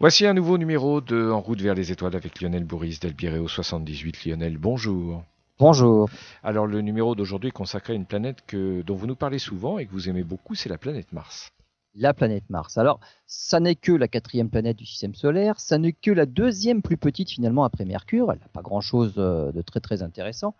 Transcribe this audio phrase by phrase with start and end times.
[0.00, 4.24] Voici un nouveau numéro de En route vers les étoiles avec Lionel Bourris d'Elbireo 78.
[4.24, 5.22] Lionel, bonjour.
[5.58, 6.08] Bonjour.
[6.42, 9.78] Alors le numéro d'aujourd'hui est consacré à une planète que, dont vous nous parlez souvent
[9.78, 11.50] et que vous aimez beaucoup, c'est la planète Mars.
[11.94, 12.78] La planète Mars.
[12.78, 16.80] Alors, ça n'est que la quatrième planète du système solaire, ça n'est que la deuxième
[16.80, 20.54] plus petite finalement après Mercure, elle n'a pas grand-chose euh, de très très intéressant,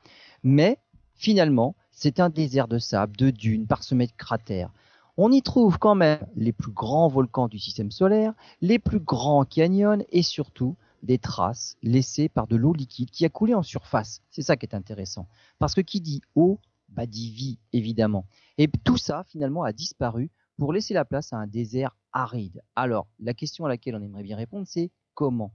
[0.45, 0.79] mais
[1.15, 4.71] finalement, c'est un désert de sable, de dunes, parsemé de cratères.
[5.19, 8.33] On y trouve quand même les plus grands volcans du système solaire,
[8.63, 13.29] les plus grands canyons et surtout des traces laissées par de l'eau liquide qui a
[13.29, 14.23] coulé en surface.
[14.31, 15.29] C'est ça qui est intéressant.
[15.59, 18.27] Parce que qui dit eau, bah dit vie, évidemment.
[18.57, 22.63] Et tout ça, finalement, a disparu pour laisser la place à un désert aride.
[22.75, 25.53] Alors, la question à laquelle on aimerait bien répondre, c'est comment?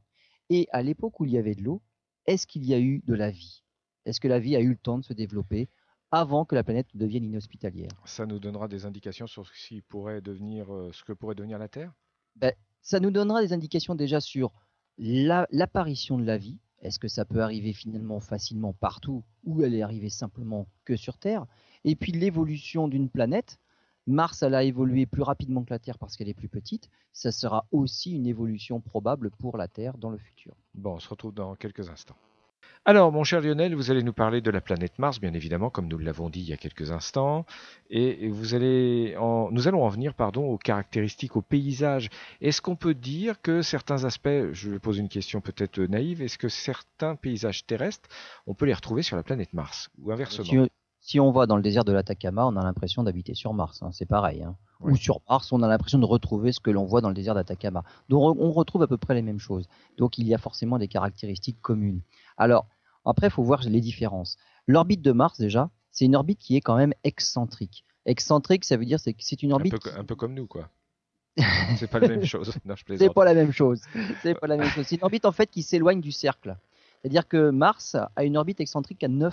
[0.49, 1.81] Et à l'époque où il y avait de l'eau,
[2.27, 3.63] est-ce qu'il y a eu de la vie?
[4.05, 5.67] Est-ce que la vie a eu le temps de se développer?
[6.11, 7.91] Avant que la planète devienne inhospitalière.
[8.05, 11.59] Ça nous donnera des indications sur ce, qui pourrait devenir, euh, ce que pourrait devenir
[11.59, 11.93] la Terre?
[12.35, 14.53] Ben, Ça nous donnera des indications déjà sur
[14.97, 16.59] l'apparition de la vie.
[16.79, 21.17] Est-ce que ça peut arriver finalement facilement partout ou elle est arrivée simplement que sur
[21.17, 21.45] Terre?
[21.83, 23.59] Et puis l'évolution d'une planète.
[24.09, 26.89] Mars, elle a évolué plus rapidement que la Terre parce qu'elle est plus petite.
[27.11, 30.55] Ça sera aussi une évolution probable pour la Terre dans le futur.
[30.75, 32.15] Bon, on se retrouve dans quelques instants.
[32.89, 35.89] Alors, mon cher Lionel, vous allez nous parler de la planète Mars, bien évidemment, comme
[35.89, 37.45] nous l'avons dit il y a quelques instants,
[37.89, 39.13] et vous allez
[39.51, 42.09] nous allons en venir, pardon, aux caractéristiques, au paysage.
[42.39, 46.47] Est-ce qu'on peut dire que certains aspects, je poser une question peut-être naïve, est-ce que
[46.47, 48.07] certains paysages terrestres,
[48.45, 50.65] on peut les retrouver sur la planète Mars, ou inversement?
[51.01, 53.89] si, on va dans le désert de l'Atacama, on a l'impression d'habiter sur Mars, hein,
[53.91, 54.43] c'est pareil.
[54.43, 54.55] Hein.
[54.79, 57.35] Ou sur Mars, on a l'impression de retrouver ce que l'on voit dans le désert
[57.35, 57.83] d'Atacama.
[58.07, 59.67] Donc on retrouve à peu près les mêmes choses.
[59.97, 62.01] Donc il y a forcément des caractéristiques communes.
[62.37, 62.67] Alors,
[63.09, 64.37] après, il faut voir les différences.
[64.67, 67.83] L'orbite de Mars, déjà, c'est une orbite qui est quand même excentrique.
[68.05, 69.73] Excentrique, ça veut dire que c'est une orbite.
[69.95, 70.69] Un peu, comme nous, quoi.
[71.77, 72.51] c'est pas la même chose.
[72.97, 73.81] c'est pas la même chose.
[74.23, 74.85] C'est pas la même chose.
[74.87, 76.57] C'est une orbite en fait qui s'éloigne du cercle.
[77.01, 79.31] C'est-à-dire que Mars a une orbite excentrique à 9%.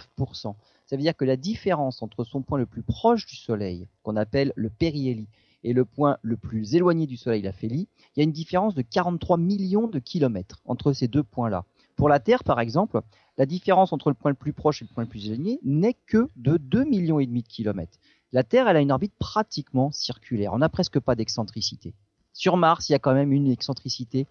[0.86, 4.16] Ça veut dire que la différence entre son point le plus proche du Soleil, qu'on
[4.16, 5.28] appelle le périhélie,
[5.65, 8.75] et le point le plus éloigné du Soleil, la Phélie, il y a une différence
[8.75, 11.65] de 43 millions de kilomètres entre ces deux points-là.
[11.97, 13.00] Pour la Terre, par exemple,
[13.37, 15.97] la différence entre le point le plus proche et le point le plus éloigné n'est
[16.06, 17.99] que de 2 millions et demi de kilomètres.
[18.33, 20.53] La Terre, elle a une orbite pratiquement circulaire.
[20.53, 21.94] On n'a presque pas d'excentricité.
[22.33, 24.27] Sur Mars, il y a quand même une excentricité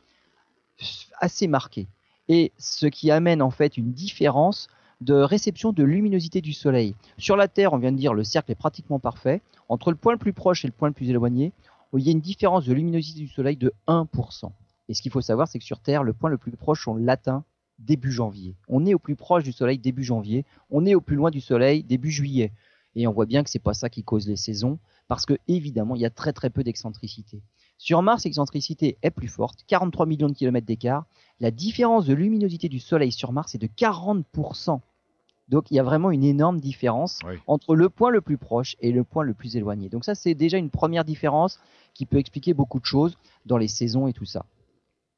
[1.20, 1.88] assez marquée.
[2.30, 4.68] Et ce qui amène en fait une différence
[5.02, 6.96] de réception de luminosité du Soleil.
[7.18, 9.42] Sur la Terre, on vient de dire le cercle est pratiquement parfait.
[9.70, 11.52] Entre le point le plus proche et le point le plus éloigné,
[11.94, 14.52] il y a une différence de luminosité du Soleil de 1%.
[14.90, 16.96] Et ce qu'il faut savoir, c'est que sur Terre, le point le plus proche, on
[16.96, 17.44] l'atteint
[17.80, 18.56] début janvier.
[18.68, 21.42] On est au plus proche du Soleil début janvier, on est au plus loin du
[21.42, 22.52] Soleil début juillet.
[22.96, 25.96] Et on voit bien que c'est pas ça qui cause les saisons, parce que évidemment,
[25.96, 27.42] il y a très très peu d'excentricité.
[27.78, 31.06] Sur Mars, l'excentricité est plus forte, 43 millions de kilomètres d'écart.
[31.40, 34.80] La différence de luminosité du Soleil sur Mars est de 40%.
[35.50, 38.92] Donc il y a vraiment une énorme différence entre le point le plus proche et
[38.92, 39.90] le point le plus éloigné.
[39.90, 41.60] Donc ça, c'est déjà une première différence
[41.94, 44.46] qui peut expliquer beaucoup de choses dans les saisons et tout ça.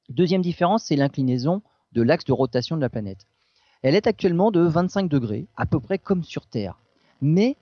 [0.09, 1.61] Deuxième différence, c'est l'inclinaison
[1.95, 3.25] de l'axe de rotation de la planète.
[3.81, 6.79] Elle est actuellement de 25 degrés, à peu près comme sur Terre.
[7.21, 7.57] Mais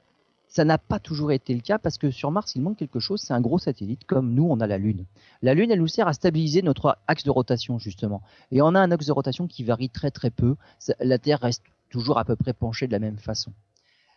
[0.48, 3.22] ça n'a pas toujours été le cas parce que sur Mars, il manque quelque chose,
[3.22, 5.06] c'est un gros satellite, comme nous, on a la Lune.
[5.42, 8.22] La Lune, elle nous sert à stabiliser notre axe de rotation, justement.
[8.52, 10.56] Et on a un axe de rotation qui varie très très peu.
[11.00, 13.52] La Terre reste toujours à peu près penchée de la même façon.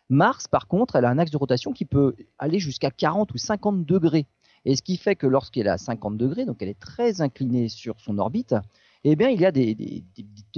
[0.09, 3.38] Mars, par contre, elle a un axe de rotation qui peut aller jusqu'à 40 ou
[3.38, 4.27] 50 degrés.
[4.65, 7.69] Et ce qui fait que lorsqu'elle est à 50 degrés, donc elle est très inclinée
[7.69, 8.54] sur son orbite,
[9.12, 10.05] eh bien, il y a des,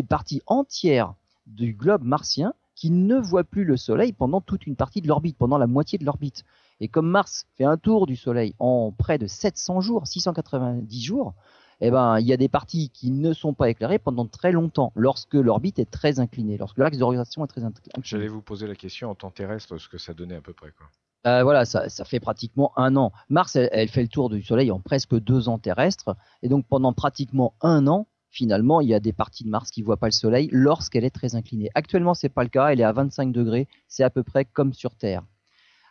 [0.09, 1.15] parties entières
[1.47, 5.37] du globe martien qui ne voient plus le Soleil pendant toute une partie de l'orbite,
[5.37, 6.45] pendant la moitié de l'orbite.
[6.81, 11.35] Et comme Mars fait un tour du Soleil en près de 700 jours, 690 jours,
[11.81, 14.93] eh ben, il y a des parties qui ne sont pas éclairées pendant très longtemps,
[14.97, 17.91] lorsque l'orbite est très inclinée, lorsque l'axe d'orientation est très incliné.
[18.03, 20.73] J'allais vous poser la question en temps terrestre, ce que ça donnait à peu près.
[20.77, 20.87] Quoi.
[21.27, 23.13] Euh, voilà, ça, fait pratiquement un an.
[23.29, 26.93] Mars, elle, fait le tour du Soleil en presque deux ans terrestres, et donc pendant
[26.93, 30.13] pratiquement un an, finalement, il y a des parties de Mars qui voient pas le
[30.13, 31.71] Soleil lorsqu'elle est très inclinée.
[31.75, 32.69] Actuellement, c'est pas le cas.
[32.69, 33.69] Elle est à 25 degrés.
[33.89, 35.23] C'est à peu près comme sur Terre.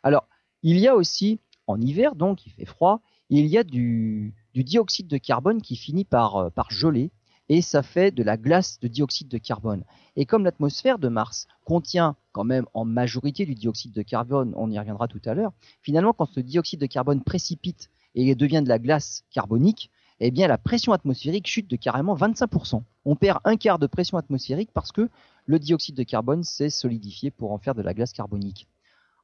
[0.03, 0.27] Alors,
[0.63, 5.07] il y a aussi en hiver, donc il fait froid, il y a du, dioxyde
[5.07, 7.11] de carbone qui finit par, euh, par geler
[7.49, 9.83] et ça fait de la glace de dioxyde de carbone.
[10.15, 14.71] Et comme l'atmosphère de Mars contient quand même en majorité du dioxyde de carbone, on
[14.71, 18.69] y reviendra tout à l'heure, finalement quand ce dioxyde de carbone précipite et devient de
[18.69, 22.81] la glace carbonique, eh bien la pression atmosphérique chute de carrément 25%.
[23.05, 25.09] On perd un quart de pression atmosphérique parce que
[25.45, 28.67] le dioxyde de carbone s'est solidifié pour en faire de la glace carbonique.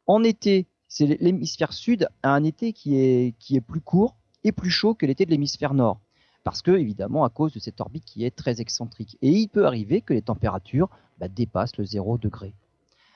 [0.05, 4.93] En été, c'est l'hémisphère sud a un été qui est, plus court et plus chaud
[4.93, 5.99] que l'été de l'hémisphère nord.
[6.43, 9.17] parce que évidemment à cause de cette orbite qui est très excentrique.
[9.21, 12.53] Et il peut arriver que les températures bah, dépassent le 0 degré.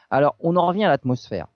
[0.10, 1.48] Alors on en revient à l'atmosphère.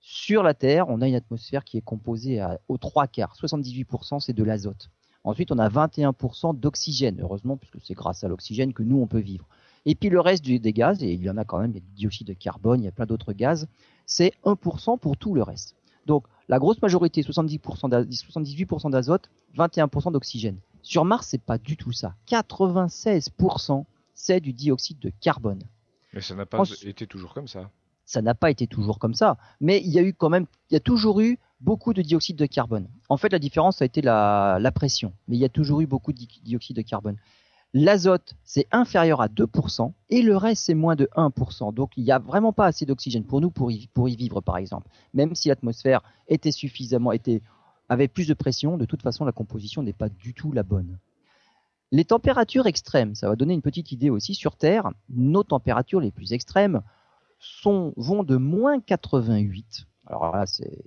[0.00, 4.20] Sur la Terre, on a une atmosphère qui est composée à, aux trois quarts, 78%
[4.20, 4.90] c'est de l'azote.
[5.24, 9.20] Ensuite, on a 21% d'oxygène, heureusement, puisque c'est grâce à l'oxygène que nous, on peut
[9.20, 9.48] vivre.
[9.86, 11.78] Et puis le reste des gaz, et il y en a quand même, il y
[11.78, 13.68] a du dioxyde de carbone, il y a plein d'autres gaz,
[14.06, 15.74] c'est 1% pour tout le reste.
[16.06, 20.58] Donc la grosse majorité, 70%, 78% d'azote, 21% d'oxygène.
[20.82, 22.14] Sur Mars, c'est pas du tout ça.
[22.28, 23.84] 96%
[24.14, 25.62] c'est du dioxyde de carbone.
[26.12, 27.70] Mais ça n'a pas été toujours comme ça.
[28.06, 30.74] Ça n'a pas été toujours comme ça, mais il y a eu quand même, il
[30.74, 32.88] y a toujours eu beaucoup de dioxyde de carbone.
[33.08, 36.12] En fait, la différence a été la, pression, mais il y a toujours eu beaucoup
[36.12, 37.16] de dioxyde de carbone.
[37.72, 41.74] L'azote, c'est inférieur à 2%, et le reste, c'est moins de 1%.
[41.74, 44.88] Donc, il n'y a vraiment pas assez d'oxygène pour nous pour y, vivre, par exemple.
[45.12, 47.42] Même si l'atmosphère était suffisamment, était,
[47.88, 50.98] avait plus de pression, de toute façon, la composition n'est pas du tout la bonne.
[51.90, 54.90] Les températures extrêmes, ça va donner une petite idée aussi sur Terre.
[55.08, 56.80] Nos températures les plus extrêmes
[57.64, 59.86] vont de moins 88.
[60.06, 60.82] Alors là, c'est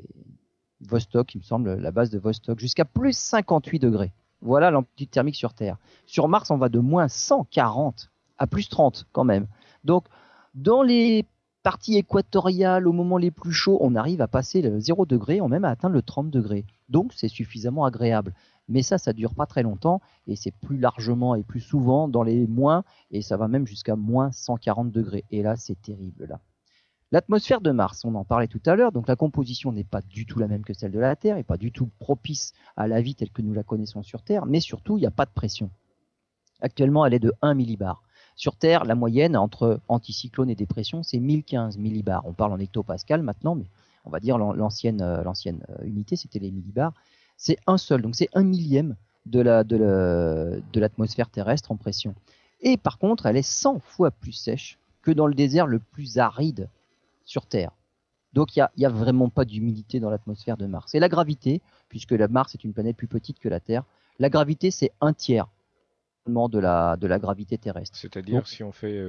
[0.81, 4.13] Vostok, il me semble, la base de Vostok, jusqu'à plus 58 degrés.
[4.41, 5.77] Voilà l'amplitude thermique sur Terre.
[6.05, 9.47] Sur Mars, on va de moins 140 à plus 30 quand même.
[9.83, 10.05] Donc,
[10.53, 11.25] dans les
[11.63, 15.49] parties équatoriales, au moment les plus chauds, on arrive à passer le 0 degré, on
[15.49, 16.65] même à atteindre le 30 degrés.
[16.89, 18.33] Donc, c'est suffisamment agréable.
[18.69, 22.23] Mais ça, ça dure pas très longtemps et c'est plus largement et plus souvent dans
[22.23, 25.23] les moins et ça va même jusqu'à moins 140 degrés.
[25.31, 26.39] Et là, c'est terrible là.
[27.13, 30.25] L'atmosphère de Mars, on en parlait tout à l'heure, donc la composition n'est pas du
[30.25, 32.99] tout la même que celle de la Terre, et pas du tout propice à la
[32.99, 35.31] vie telle que nous la connaissons sur Terre, mais surtout, il n'y a pas de
[35.31, 35.69] pression.
[36.59, 38.03] Actuellement, elle est de 1 millibar.
[38.35, 42.25] Sur Terre, la moyenne entre anticyclone et dépression, c'est 1015 millibars.
[42.25, 43.69] On parle en hectopascal maintenant, mais
[44.03, 46.93] on va dire l'ancienne euh, l'ancienne euh, unité, c'était les millibars.
[47.37, 52.15] C'est un seul, donc c'est un millième de de l'atmosphère terrestre en pression.
[52.59, 56.17] Et par contre, elle est 100 fois plus sèche que dans le désert le plus
[56.17, 56.69] aride
[57.27, 57.71] sur Terre.
[58.33, 60.95] Donc il n'y a, vraiment pas d'humidité dans l'atmosphère de Mars.
[60.95, 63.83] Et la gravité, puisque la Mars est une planète plus petite que la Terre,
[64.17, 65.47] la gravité c'est un tiers
[66.27, 67.97] de la, de la gravité terrestre.
[67.97, 69.01] C'est-à-dire si on fait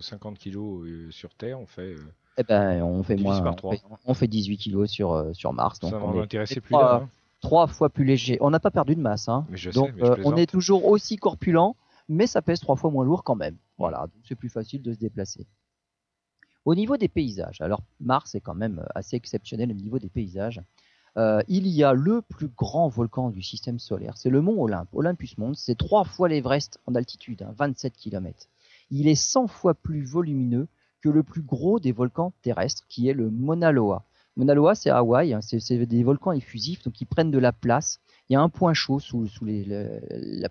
[0.00, 1.94] 50 euh, kilos euh, sur Terre, on fait...
[1.94, 3.56] Euh, eh ben, on fait moins,
[4.04, 5.80] on fait, 18 kilos sur, sur Mars.
[5.80, 7.08] Donc Ça on est plus trois,
[7.40, 8.36] trois, fois plus léger.
[8.42, 9.30] On n'a pas perdu de masse.
[9.30, 9.46] Hein.
[9.72, 9.92] donc
[10.22, 11.74] on est toujours aussi corpulent,
[12.10, 13.56] mais ça pèse trois fois moins lourd quand même.
[13.78, 15.46] Voilà, c'est plus facile de se déplacer.
[16.66, 20.60] Au niveau des paysages, alors Mars est quand même assez exceptionnel au niveau des paysages.
[21.16, 24.88] Euh, il y a le plus grand volcan du système solaire, c'est le mont Olympe,
[24.92, 28.48] Olympus Mons, c'est trois fois l'Everest en altitude, 27 hein, km.
[28.90, 30.66] Il est 100 fois plus volumineux
[31.02, 34.04] que le plus gros des volcans terrestres, qui est le Mauna Loa.
[34.36, 38.00] Mauna Loa, c'est Hawaï, hein, c'est des volcans effusifs, donc ils prennent de la place.
[38.28, 40.48] Il y a un point chaud sous, les, la,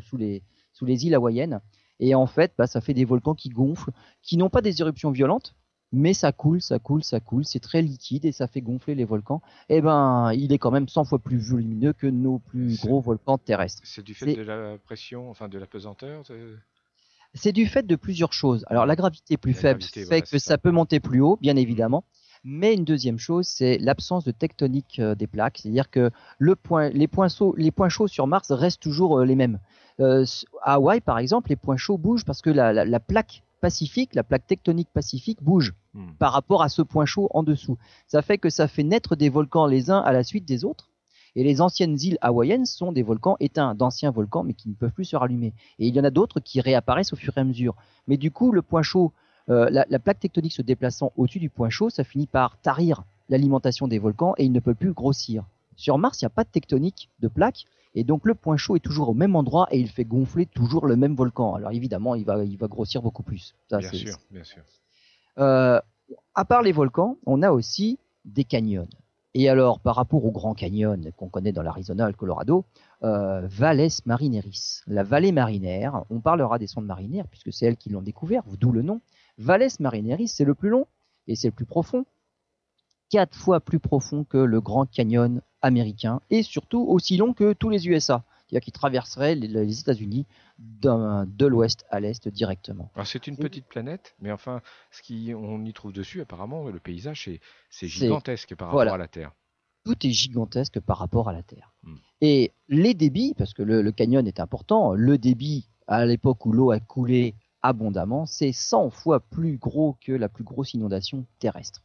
[0.00, 0.42] sous, les,
[0.72, 1.60] sous les îles hawaïennes,
[2.02, 5.12] et en fait, bah, ça fait des volcans qui gonflent, qui n'ont pas des éruptions
[5.12, 5.54] violentes,
[5.92, 9.04] mais ça coule, ça coule, ça coule, c'est très liquide et ça fait gonfler les
[9.04, 9.40] volcans.
[9.68, 13.00] Et eh ben, il est quand même 100 fois plus volumineux que nos plus gros
[13.00, 13.82] volcans terrestres.
[13.84, 16.24] C'est du fait de la pression, enfin de la pesanteur
[17.34, 18.64] C'est du fait de plusieurs choses.
[18.68, 20.58] Alors la gravité plus faible fait que ça.
[20.58, 22.02] peut monter plus haut, bien évidemment.
[22.42, 26.88] Mais une deuxième chose, c'est l'absence de tectonique euh, des plaques, c'est-à-dire que le point,
[26.88, 29.60] les, points chauds, les points chauds sur Mars restent toujours euh, les mêmes.
[30.00, 30.24] Euh,
[30.62, 34.46] à Hawaï, par exemple, les points chauds bougent parce que la, plaque pacifique, la plaque
[34.46, 36.12] tectonique pacifique bouge hmm.
[36.18, 37.78] par rapport à ce point chaud en dessous.
[38.06, 40.88] Ça fait que ça fait naître des volcans les uns à la suite des autres.
[41.34, 44.92] Et les anciennes îles hawaïennes sont des volcans éteints, d'anciens volcans, mais qui ne peuvent
[44.92, 45.54] plus se rallumer.
[45.78, 47.74] Et il y en a d'autres qui réapparaissent au fur et à mesure.
[48.06, 49.12] Mais du coup, le point chaud,
[49.48, 53.04] euh, la, la, plaque tectonique se déplaçant au-dessus du point chaud, ça finit par tarir
[53.30, 55.44] l'alimentation des volcans et il ne peut plus grossir.
[55.82, 57.64] Sur Mars, il n'y a pas de tectonique de plaques,
[57.96, 60.86] et donc le point chaud est toujours au même endroit et il fait gonfler toujours
[60.86, 61.56] le même volcan.
[61.56, 63.56] Alors évidemment, il va, il va grossir beaucoup plus.
[63.68, 64.62] bien sûr, bien sûr.
[65.38, 65.80] Euh,
[66.36, 68.86] à part les volcans, on a aussi des canyons.
[69.34, 72.64] Et alors, par rapport au Grand Canyon qu'on connaît dans l'Arizona et le Colorado,
[73.02, 77.90] euh, Valles Marineris, la vallée marinaire, on parlera des sondes marinaires puisque c'est elles qui
[77.90, 79.00] l'ont découvert, d'où le nom.
[79.36, 80.86] Valles Marineris, c'est le plus long
[81.26, 82.04] et c'est le plus profond
[83.12, 87.68] quatre fois plus profond que le Grand Canyon américain et surtout aussi long que tous
[87.68, 90.26] les USA, c'est-à-dire qui traverserait les, États-Unis
[90.58, 92.90] de l'ouest à l'est directement.
[93.04, 97.28] c'est une petite planète, mais enfin, ce qu'on y trouve dessus, apparemment, le paysage,
[97.68, 99.32] c'est gigantesque par rapport à la Terre.
[99.84, 101.74] Tout est gigantesque par rapport à la Terre.
[101.82, 101.96] Hmm.
[102.22, 106.52] Et les débits, parce que le, le canyon est important, le débit à l'époque où
[106.52, 111.82] l'eau a coulé abondamment, c'est 100 fois plus gros que la plus grosse inondation terrestre.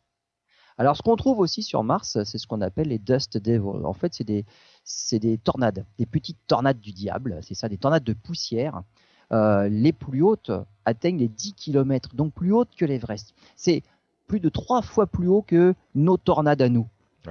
[0.77, 3.85] Alors, ce qu'on trouve aussi sur Mars, c'est ce qu'on appelle les Dust Devils.
[3.85, 4.45] En fait, c'est des,
[4.83, 7.39] c'est des tornades, des petites tornades du diable.
[7.41, 8.83] C'est ça, des tornades de poussière.
[9.33, 10.51] Euh, les plus hautes
[10.85, 13.33] atteignent les 10 km, donc plus hautes que l'Everest.
[13.55, 13.83] C'est
[14.27, 16.87] plus de trois fois plus haut que nos tornades à nous.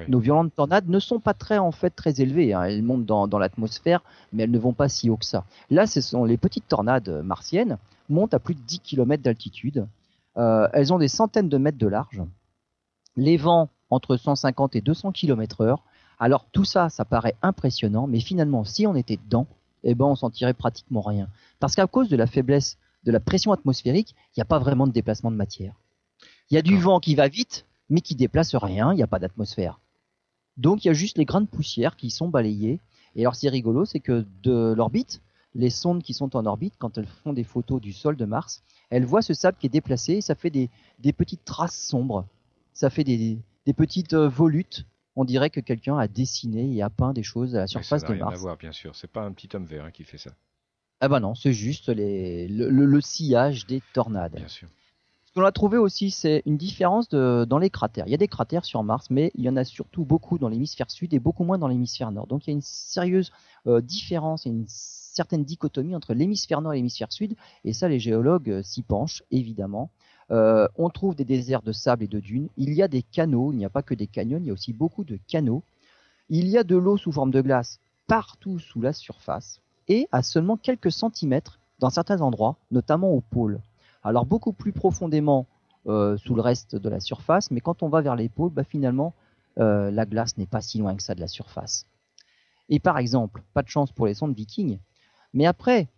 [0.09, 2.53] Nos violentes tornades ne sont pas très en fait très élevées.
[2.53, 2.65] Hein.
[2.65, 5.45] Elles montent dans, dans l'atmosphère, mais elles ne vont pas si haut que ça.
[5.71, 7.79] Là, ce sont les petites tornades martiennes
[8.11, 9.87] montent à plus de 10 km d'altitude.
[10.37, 12.23] Euh, elles ont des centaines de mètres de large.
[13.17, 15.85] Les vents entre 150 et 200 km heure.
[16.19, 19.47] Alors tout ça, ça paraît impressionnant, mais finalement, si on était dedans,
[19.85, 21.29] eh ben, on sentirait pratiquement rien.
[21.61, 24.87] Parce qu'à cause de la faiblesse de la pression atmosphérique, il n'y a pas vraiment
[24.87, 25.75] de déplacement de matière.
[26.51, 29.07] Il y a du vent qui va vite, mais qui déplace rien, il n'y a
[29.07, 29.81] pas d'atmosphère.
[30.57, 32.81] Donc il y a juste les grains de poussière qui sont balayés.
[33.15, 35.21] Et alors c'est rigolo, c'est que de l'orbite,
[35.55, 38.63] les sondes qui sont en orbite, quand elles font des photos du sol de Mars,
[38.91, 40.69] elles voient ce sable qui est déplacé et ça fait des,
[41.13, 42.27] petites traces sombres.
[42.77, 43.39] Ça fait des,
[43.75, 44.85] petites euh, volutes.
[45.17, 48.09] On dirait que quelqu'un a dessiné et a peint des choses à la surface de
[48.09, 48.19] Mars.
[48.19, 48.95] Ça rien à voir, bien sûr.
[48.95, 50.31] C'est pas un petit homme vert hein, qui fait ça.
[51.01, 54.35] Ah bah non, c'est juste le, sillage des tornades.
[54.35, 54.69] Bien sûr.
[55.25, 58.07] Ce qu'on a trouvé aussi, c'est une différence dans les cratères.
[58.07, 60.49] Il y a des cratères sur Mars, mais il y en a surtout beaucoup dans
[60.49, 62.27] l'hémisphère sud et beaucoup moins dans l'hémisphère nord.
[62.27, 63.33] Donc il y a une sérieuse
[63.67, 67.37] euh, différence et une certaine dichotomie entre l'hémisphère nord et l'hémisphère sud.
[67.65, 69.91] Et ça, les géologues euh, s'y penchent, évidemment.
[70.31, 72.49] Euh, on trouve des déserts de sable et de dunes.
[72.57, 74.53] Il y a des canaux, il n'y a pas que des canyons, il y a
[74.53, 75.63] aussi beaucoup de canaux.
[76.29, 80.23] Il y a de l'eau sous forme de glace partout sous la surface et à
[80.23, 83.61] seulement quelques centimètres dans certains endroits, notamment au pôle.
[84.03, 85.47] Alors beaucoup plus profondément
[85.87, 88.65] euh, sous le reste de la surface, mais quand on va vers les pôles, bah,
[88.65, 89.15] finalement,
[89.59, 91.87] euh, la glace n'est pas si loin que ça de la surface.
[92.69, 94.79] Et par exemple, pas de chance pour les sondes vikings,
[95.33, 95.89] mais après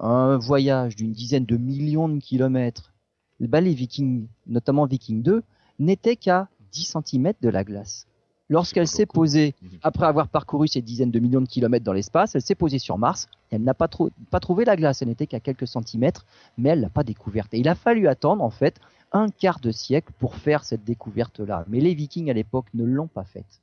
[0.00, 2.92] un voyage d'une dizaine de millions de kilomètres,
[3.40, 5.42] bah, les vikings, notamment Viking 2,
[5.78, 8.06] n'étaient qu'à 10 cm de la glace.
[8.48, 9.78] Lorsqu'elle s'est posée, mhm.
[9.82, 12.96] après avoir parcouru ces dizaines de millions de kilomètres dans l'espace, elle s'est posée sur
[12.96, 13.28] Mars.
[13.50, 13.88] Elle n'a pas,
[14.30, 16.24] pas trouvé la glace, elle n'était qu'à quelques centimètres,
[16.56, 17.52] mais elle l'a pas découverte.
[17.54, 18.80] Et il a fallu attendre en fait
[19.12, 21.64] un quart de siècle pour faire cette découverte-là.
[21.68, 23.60] Mais les Vikings à l'époque ne l'ont pas faite.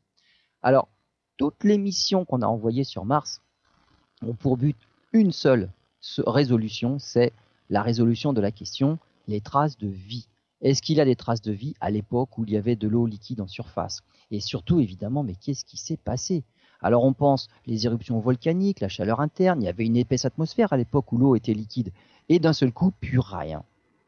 [0.61, 0.87] Alors,
[1.37, 3.41] toutes les missions qu'on a envoyées sur Mars
[4.21, 4.77] ont pour but
[5.13, 5.69] une seule
[6.25, 7.31] résolution, c'est
[7.69, 10.27] la résolution de la question les traces de vie.
[10.61, 12.87] Est-ce qu'il y a des traces de vie à l'époque où il y avait de
[12.87, 14.01] l'eau liquide en surface?
[14.31, 16.43] Et surtout, évidemment, mais qu'est-ce qui s'est passé?
[16.81, 20.73] Alors on pense les éruptions volcaniques, la chaleur interne, il y avait une épaisse atmosphère
[20.73, 21.91] à l'époque où l'eau était liquide,
[22.27, 23.63] et d'un seul coup, plus rien.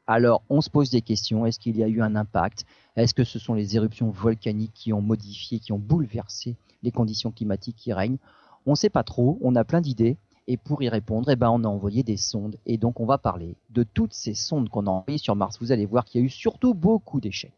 [0.08, 2.66] Alors on se pose des questions, est-ce qu'il y a eu un impact?
[2.98, 7.32] Est-ce que ce sont les éruptions volcaniques qui ont modifié, qui ont bouleversé les conditions
[7.32, 8.18] climatiques qui règnent?
[8.66, 11.50] On ne sait pas trop, on a plein d'idées, et pour y répondre, eh ben,
[11.50, 12.58] on a envoyé des sondes.
[12.66, 15.58] Et donc, on va parler de toutes ces sondes qu'on a envoyées sur Mars.
[15.60, 17.52] Vous allez voir qu'il y a eu surtout beaucoup d'échecs.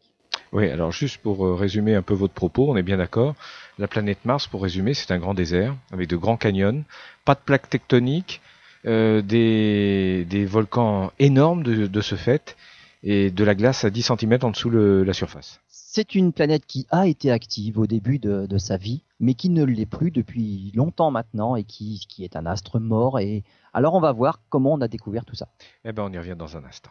[0.52, 3.34] Oui, alors juste pour euh, résumer un peu votre propos, on est bien d'accord.
[3.78, 6.84] La planète Mars, pour résumer, c'est un grand désert avec de grands canyons,
[7.26, 8.40] pas de plaques tectoniques,
[8.86, 12.56] euh, des, volcans énormes de, ce fait,
[13.02, 15.60] et de la glace à 10 cm en dessous de la surface.
[15.68, 19.64] C'est une planète qui a été active au début de, sa vie, mais qui ne
[19.64, 23.18] l'est plus depuis longtemps maintenant et qui, qui, est un astre mort.
[23.18, 25.48] Et alors on va voir comment on a découvert tout ça.
[25.84, 26.90] Eh ben on y revient dans un instant.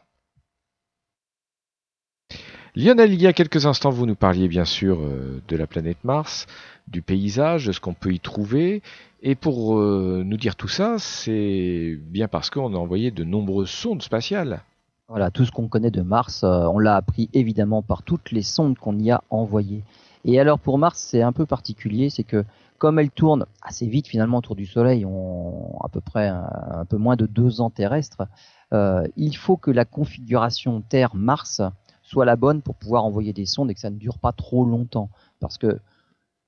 [2.75, 6.03] Lionel, il y a quelques instants, vous nous parliez bien sûr euh, de la planète
[6.03, 6.45] Mars,
[6.87, 8.83] du paysage, de ce qu'on peut y trouver.
[9.23, 13.71] Et pour euh, nous dire tout ça, c'est bien parce qu'on a envoyé de nombreuses
[13.71, 14.61] sondes spatiales.
[15.09, 18.41] Voilà, tout ce qu'on connaît de Mars, euh, on l'a appris évidemment par toutes les
[18.41, 19.85] sondes qu'on y a envoyées.
[20.25, 22.43] Et alors pour Mars, c'est un peu particulier, c'est que
[22.77, 26.97] comme elle tourne assez vite finalement autour du Soleil, on à peu près un, peu
[26.97, 28.27] moins de deux ans terrestres,
[28.73, 31.61] euh, il faut que la configuration Terre-Mars
[32.01, 34.65] soit la bonne pour pouvoir envoyer des sondes et que ça ne dure pas trop
[34.65, 35.09] longtemps.
[35.39, 35.79] Parce que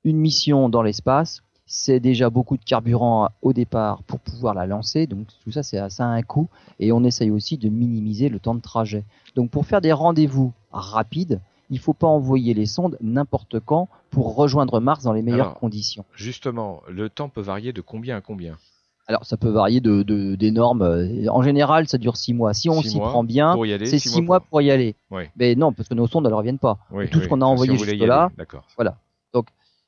[0.03, 5.05] une mission dans l'espace, c'est déjà beaucoup de carburant au départ pour pouvoir la lancer,
[5.05, 6.49] donc tout ça c'est à un coût,
[6.79, 9.05] et on essaye aussi de minimiser le temps de trajet.
[9.35, 13.87] Donc pour faire des rendez-vous rapides, il ne faut pas envoyer les sondes n'importe quand
[14.09, 16.05] pour rejoindre Mars dans les meilleures conditions.
[16.15, 18.57] Justement, le temps peut varier de combien à combien?
[19.05, 20.01] Alors ça peut varier de
[20.35, 20.81] d'énormes.
[21.29, 22.55] En général, ça dure six mois.
[22.55, 24.63] Si on s'y prend bien, c'est six, mois, pour...
[24.63, 24.95] y aller.
[25.35, 26.79] Mais non, parce que nos sondes ne reviennent pas.
[27.11, 28.31] Tout ce qu'on a envoyé jusque là,
[28.75, 28.97] voilà.
[29.33, 29.45] Donc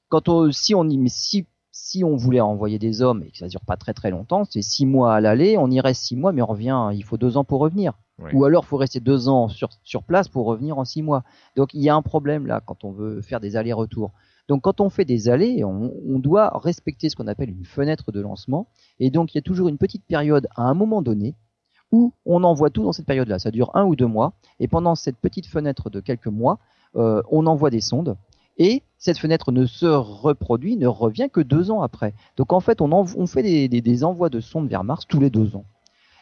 [0.09, 3.61] quand on, si on si si on voulait envoyer des hommes et que ça dure
[3.61, 6.41] pas très très longtemps, c'est six mois à l'aller, on y reste six mois, mais
[6.41, 7.93] on revient, il faut deux ans pour revenir.
[8.33, 11.23] Ou alors, il faut rester deux ans sur, sur place pour revenir en six mois.
[11.55, 14.11] Donc, il y a un problème là quand on veut faire des allers-retours.
[14.47, 18.11] Donc, quand on fait des allers, on, on doit respecter ce qu'on appelle une fenêtre
[18.11, 18.67] de lancement.
[18.99, 21.35] Et donc, il y a toujours une petite période à un moment donné
[21.91, 23.39] où on envoie tout dans cette période-là.
[23.39, 24.33] Ça dure un ou deux mois.
[24.59, 26.59] Et pendant cette petite fenêtre de quelques mois,
[26.95, 28.17] euh, on envoie des sondes
[28.63, 32.13] Et cette fenêtre ne se reproduit, ne revient que deux ans après.
[32.37, 35.65] Donc en fait, on, fait des, envois de sondes vers Mars tous les deux ans.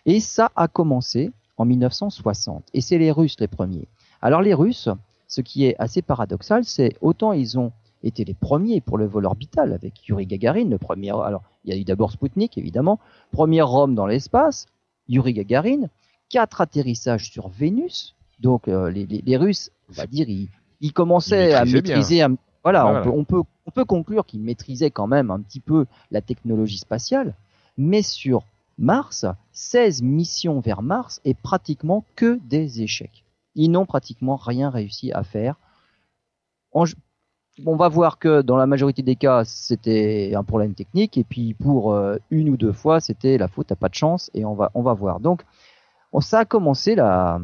[0.05, 2.63] Et ça a commencé en 1960.
[2.73, 3.89] Et c'est les Russes les premiers.
[4.21, 4.87] Alors les Russes,
[5.27, 9.25] ce qui est assez paradoxal, c'est autant ils ont été les premiers pour le vol
[9.25, 11.09] orbital avec Yuri Gagarin, le premier.
[11.09, 13.01] Alors il y a eu d'abord Sputnik évidemment,
[13.33, 14.65] premier homme dans l'espace,
[15.09, 15.89] Yuri Gagarin,
[16.29, 18.15] quatre atterrissages sur Vénus.
[18.39, 20.47] Donc euh, les, les, les, Russes, on va dire, ils,
[20.81, 22.25] ils commençaient à maîtriser.
[22.63, 26.77] voilà, On, peut, on, peut, conclure qu'ils maîtrisaient quand même un petit peu la technologie
[26.77, 27.35] spatiale,
[27.77, 28.43] mais sur
[28.77, 33.25] Mars, 16 missions vers Mars et pratiquement que des échecs.
[33.55, 35.55] Ils n'ont pratiquement rien réussi à faire.
[36.71, 36.85] On,
[37.75, 41.93] va voir que dans la majorité des cas, c'était un problème technique, et puis pour
[41.93, 44.71] euh, une ou deux fois, c'était la faute à pas de chance, et on va,
[44.75, 45.19] on va voir.
[45.19, 45.43] Donc,
[46.21, 47.41] ça a commencé la,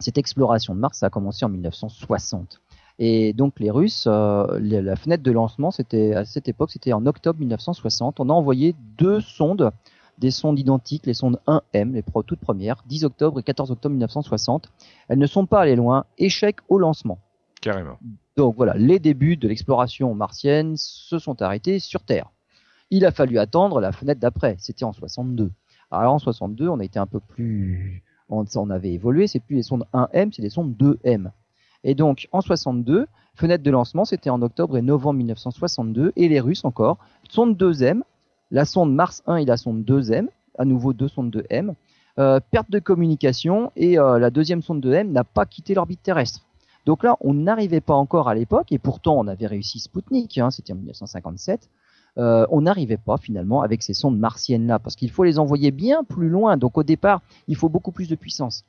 [0.00, 2.60] cette exploration de Mars, a commencé en 1960.
[2.98, 7.06] Et donc les Russes, euh, la fenêtre de lancement, c'était à cette époque, c'était en
[7.06, 8.20] octobre 1960.
[8.20, 9.70] On a envoyé deux sondes,
[10.18, 14.70] des sondes identiques, les sondes 1M, les toutes premières, 10 octobre et 14 octobre 1960.
[15.08, 16.04] Elles ne sont pas allées loin.
[16.18, 17.18] Échec au lancement.
[17.62, 17.98] Carrément.
[18.36, 22.30] Donc voilà, les débuts de l'exploration martienne se sont arrêtés sur Terre.
[22.90, 24.56] Il a fallu attendre la fenêtre d'après.
[24.58, 25.52] C'était en 62.
[25.90, 29.62] Alors en 62, on a été un peu plus on, avait évolué, c'est plus des
[29.62, 31.30] sondes 1M, c'est des sondes 2M.
[31.84, 36.40] Et donc en 62, fenêtre de lancement, c'était en octobre et novembre 1962, et les
[36.40, 38.02] Russes encore, sonde 2M,
[38.50, 41.74] la sonde Mars 1 et la sonde 2M, à nouveau deux sondes 2M,
[42.18, 46.40] euh, perte de communication, et euh, la deuxième sonde 2M n'a pas quitté l'orbite terrestre.
[46.86, 50.50] Donc là, on n'arrivait pas encore à l'époque, et pourtant on avait réussi Sputnik, hein,
[50.50, 51.68] c'était en 1957,
[52.18, 55.70] euh, on n'arrivait pas finalement avec ces sondes martiennes là, parce qu'il faut les envoyer
[55.70, 56.56] bien plus loin.
[56.56, 58.64] Donc au départ, il faut beaucoup plus de puissance.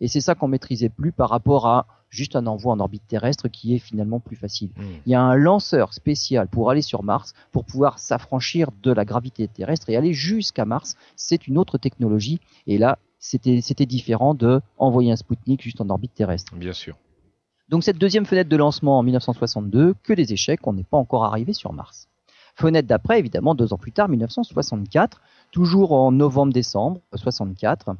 [0.00, 3.48] Et c'est ça qu'on maîtrisait plus par rapport à juste un envoi en orbite terrestre
[3.48, 4.70] qui est finalement plus facile.
[4.76, 4.82] Hmm.
[5.06, 9.04] Il y a un lanceur spécial pour aller sur Mars, pour pouvoir s'affranchir de la
[9.04, 10.96] gravité terrestre et aller jusqu'à Mars.
[11.16, 12.40] C'est une autre technologie.
[12.66, 16.54] Et là, c'était, différent de envoyer un Sputnik juste en orbite terrestre.
[16.54, 16.96] Bien sûr.
[17.68, 21.24] Donc cette deuxième fenêtre de lancement en 1962, que des échecs, on n'est pas encore
[21.24, 22.08] arrivé sur Mars.
[22.54, 27.96] Fenêtre d'après, évidemment, deux ans plus tard, 1964, toujours en novembre-décembre 64.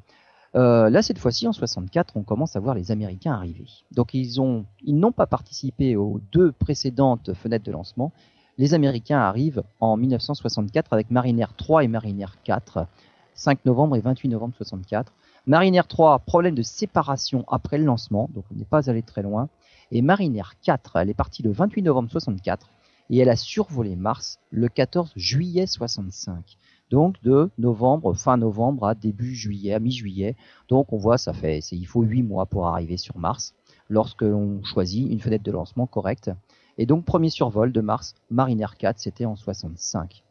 [0.54, 3.66] Euh, là, cette fois-ci, en 64, on commence à voir les Américains arriver.
[3.90, 8.12] Donc, ils ont, ils n'ont pas participé aux deux précédentes fenêtres de lancement.
[8.56, 12.86] Les Américains arrivent en 1964 avec Mariner 3 et Mariner 4,
[13.34, 15.12] 5 novembre et 28 novembre 64.
[15.46, 19.48] Mariner 3, problème de séparation après le lancement, donc on n'est pas allé très loin.
[19.90, 22.70] Et Mariner 4, elle est partie le 28 novembre 64
[23.10, 26.56] et elle a survolé Mars le 14 juillet 65.
[26.90, 30.36] Donc de novembre, fin novembre à début juillet, à mi-juillet.
[30.68, 33.54] Donc on voit, ça fait, il faut huit mois pour arriver sur Mars
[33.88, 36.30] lorsque l'on choisit une fenêtre de lancement correcte.
[36.78, 40.22] Et donc premier survol de Mars, Mariner 4, c'était en 65.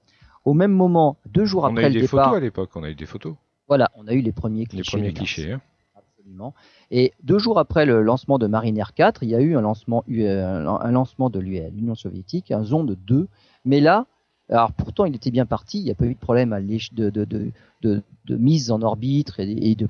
[0.46, 1.94] Au même moment, deux jours après le départ.
[1.94, 3.36] On a eu des photos à l'époque, on a eu des photos.
[3.68, 4.98] Voilà, on a eu les premiers clichés.
[4.98, 5.52] Les premiers clichés.
[5.54, 5.62] Hein.
[6.92, 10.04] Et deux jours après le lancement de Mariner 4, il y a eu un lancement,
[10.10, 13.28] euh, lancement de l'Union soviétique, un Zonde 2.
[13.66, 14.06] Mais là,
[14.50, 16.52] alors pourtant il était bien parti, il n'y a pas eu de problème
[17.82, 19.88] de, mise en orbite et, de,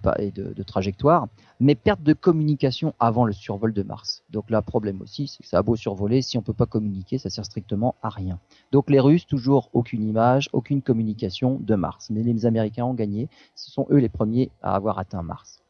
[0.53, 1.27] de, trajectoire,
[1.59, 4.23] mais perte de communication avant le survol de Mars.
[4.29, 7.17] Donc là, problème aussi, c'est que ça a beau survoler, si on peut pas communiquer,
[7.17, 8.39] ça sert strictement à rien.
[8.71, 12.09] Donc les Russes, toujours aucune image, aucune communication de Mars.
[12.11, 15.62] Mais les Américains ont gagné, ce sont eux les premiers à avoir atteint Mars.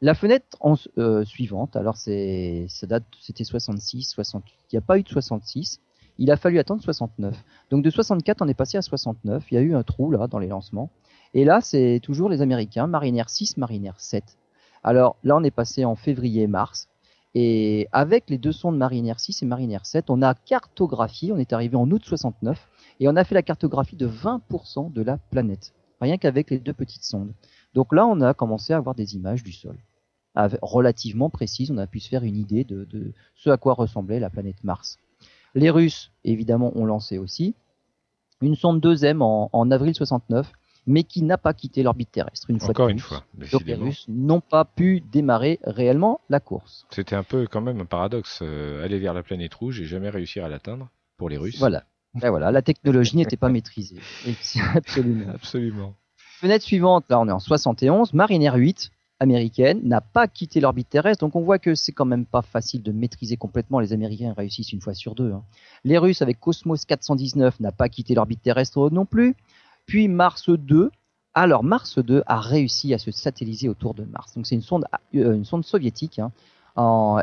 [0.00, 0.46] La fenêtre
[0.98, 4.54] euh, suivante, alors c'est, ça date, c'était 66, 68.
[4.72, 5.80] Il n'y a pas eu de 66.
[6.18, 7.36] Il a fallu attendre 69.
[7.70, 9.44] Donc de 64, on est passé à 69.
[9.50, 10.90] Il y a eu un trou là dans les lancements.
[11.32, 14.24] Et là, c'est toujours les Américains, Mariner 6, Mariner 7.
[14.84, 16.88] Alors là, on est passé en février-mars.
[17.34, 21.52] Et avec les deux sondes Mariner 6 et Mariner 7, on a cartographié, on est
[21.52, 22.68] arrivé en août 69,
[23.00, 25.72] et on a fait la cartographie de 20% de la planète.
[26.00, 27.32] Rien qu'avec les deux petites sondes.
[27.74, 29.76] Donc là, on a commencé à avoir des images du sol
[30.62, 31.70] relativement précises.
[31.70, 34.98] On a pu se faire une idée de, ce à quoi ressemblait la planète Mars.
[35.54, 37.54] Les Russes, évidemment, ont lancé aussi
[38.40, 40.50] une sonde 2M en, avril 69,
[40.86, 42.50] mais qui n'a pas quitté l'orbite terrestre.
[42.50, 43.24] Une Encore une fois.
[43.34, 46.86] Donc les Russes n'ont pas pu démarrer réellement la course.
[46.90, 48.40] C'était un peu quand même un paradoxe.
[48.42, 51.58] Euh, aller vers la planète rouge et jamais réussir à l'atteindre pour les Russes.
[51.58, 51.84] Voilà.
[52.14, 53.98] Ben voilà, la technologie n'était pas maîtrisée.
[54.74, 55.30] Absolument.
[55.32, 55.94] Absolument.
[56.44, 61.24] Fenêtre suivante, là on est en 71, Mariner 8, américaine n'a pas quitté l'orbite terrestre,
[61.24, 63.80] donc on voit que c'est quand même pas facile de maîtriser complètement.
[63.80, 65.32] Les Américains réussissent une fois sur deux.
[65.32, 65.42] Hein.
[65.84, 69.36] Les Russes avec Cosmos 419 n'a pas quitté l'orbite terrestre non plus.
[69.86, 70.90] Puis Mars 2,
[71.32, 74.34] alors Mars 2 a réussi à se satelliser autour de Mars.
[74.34, 76.18] Donc c'est une sonde, euh, une sonde soviétique.
[76.18, 76.30] Hein.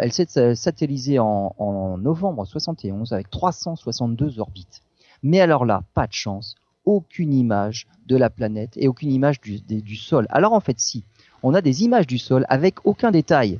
[0.01, 4.81] elle s'est satellisée en, en novembre 71 avec 362 orbites.
[5.21, 6.55] Mais alors là, pas de chance,
[6.85, 10.27] aucune image de la planète et aucune image du, sol.
[10.29, 11.03] Alors en fait, si,
[11.43, 13.59] on a des images du sol avec aucun détail.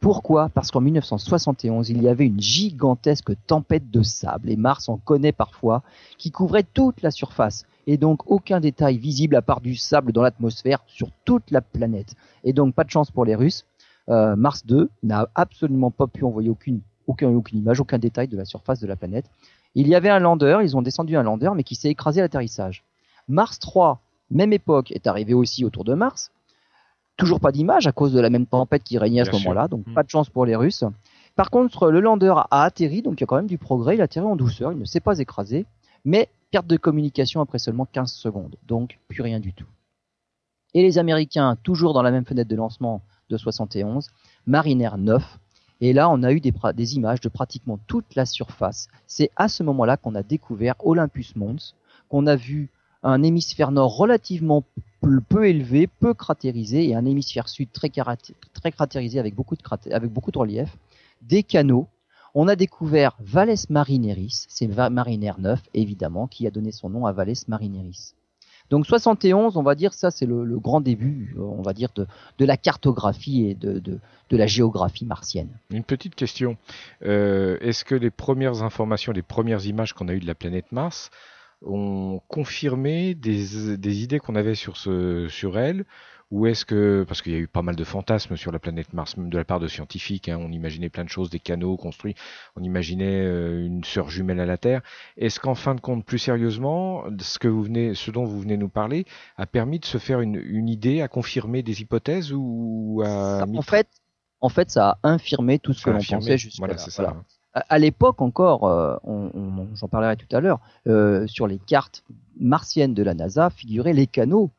[0.00, 0.48] Pourquoi?
[0.48, 5.30] Parce qu'en 1971, il y avait une gigantesque tempête de sable, et Mars en connaît
[5.30, 5.84] parfois,
[6.18, 10.22] qui couvrait toute la surface, et donc aucun détail visible à part du sable dans
[10.22, 12.16] l'atmosphère sur toute la planète.
[12.42, 13.64] Et donc pas de chance pour les Russes,
[14.08, 16.80] euh, Mars 2 n'a absolument pas pu envoyer aucune
[17.52, 19.30] image, aucun détail de la surface de la planète.
[19.74, 22.24] Il y avait un lander, ils ont descendu un lander, mais qui s'est écrasé à
[22.24, 22.84] l'atterrissage.
[23.28, 26.30] Mars 3, même époque, est arrivé aussi autour de Mars.
[27.16, 29.86] Toujours pas d'image à cause de la même tempête qui régnait à ce moment-là, donc
[29.86, 29.94] hmm.
[29.94, 30.84] pas de chance pour les Russes.
[31.36, 34.00] Par contre, le lander a atterri, donc il y a quand même du progrès, il
[34.00, 35.64] a atterri en douceur, il ne s'est pas écrasé,
[36.04, 39.66] mais perte de communication après seulement 15 secondes, donc plus rien du tout.
[40.74, 44.08] Et les Américains, toujours dans la même fenêtre de lancement, de 71,
[44.46, 45.38] Mariner 9.
[45.84, 48.86] Et là, on a eu des, images de pratiquement toute la surface.
[49.08, 51.74] C'est à ce moment-là qu'on a découvert Olympus Mons,
[52.08, 52.70] qu'on a vu
[53.02, 54.62] un hémisphère nord relativement
[55.28, 60.30] peu élevé, peu cratérisé, et un hémisphère sud très, cratérisé avec beaucoup, de avec beaucoup
[60.30, 60.78] de relief,
[61.20, 61.88] des canaux.
[62.32, 67.12] On a découvert Valles Marineris, c'est Mariner 9 évidemment, qui a donné son nom à
[67.12, 68.14] Valles Marineris.
[68.72, 72.06] Donc 71, on va dire, ça c'est le, grand début, euh, on va dire, de,
[72.42, 75.50] la cartographie et de, la géographie martienne.
[75.68, 76.56] Une petite question.
[77.04, 80.72] Euh, est-ce que les premières informations, les premières images qu'on a eues de la planète
[80.72, 81.10] Mars
[81.60, 84.78] ont confirmé des, idées qu'on avait sur
[85.58, 85.84] elle
[86.32, 88.94] ou est-ce que, parce qu'il y a eu pas mal de fantasmes sur la planète
[88.94, 91.76] Mars, même de la part de scientifiques, hein, on imaginait plein de choses, des canaux
[91.76, 92.14] construits,
[92.56, 94.80] on imaginait euh, une sœur jumelle à la Terre.
[95.18, 98.56] Est-ce qu'en fin de compte, plus sérieusement, ce, que vous venez, ce dont vous venez
[98.56, 99.04] nous parler
[99.36, 103.44] a permis de se faire une, une idée, à confirmer des hypothèses ou à...
[103.44, 103.88] en, fait,
[104.40, 107.14] en fait, ça a infirmé tout ce que l'on pensait jusqu'à voilà, là.
[107.14, 107.24] Hein.
[107.52, 112.04] À, l'époque encore, euh, on, j'en parlerai tout à l'heure, euh, sur les cartes
[112.40, 114.50] martiennes de la NASA figuraient les canaux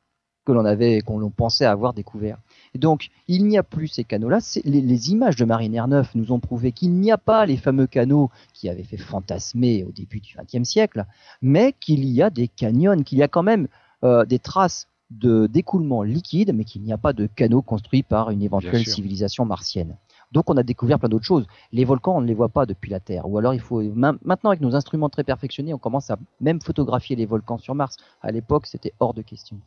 [0.45, 2.37] que l'on avait, qu'on l'on pensait avoir découvert.
[2.73, 4.39] Et donc, il n'y a plus ces canaux-là.
[4.65, 7.87] Les, les, images de Mariner 9 nous ont prouvé qu'il n'y a pas les fameux
[7.87, 11.05] canaux qui avaient fait fantasmer au début du XXe siècle,
[11.41, 13.67] mais qu'il y a des canyons, qu'il y a quand même
[14.03, 18.31] euh, des traces de d'écoulement liquide, mais qu'il n'y a pas de canaux construits par
[18.31, 19.95] une éventuelle civilisation martienne.
[20.31, 21.45] Donc on a découvert plein d'autres choses.
[21.71, 23.29] Les volcans, on ne les voit pas depuis la Terre.
[23.29, 27.15] Ou alors il faut maintenant avec nos instruments très perfectionnés, on commence à même photographier
[27.15, 27.97] les volcans sur Mars.
[28.21, 29.57] À l'époque, c'était hors de question.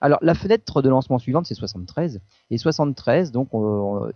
[0.00, 2.20] Alors la fenêtre de lancement suivante, c'est 73.
[2.50, 3.48] Et 73, donc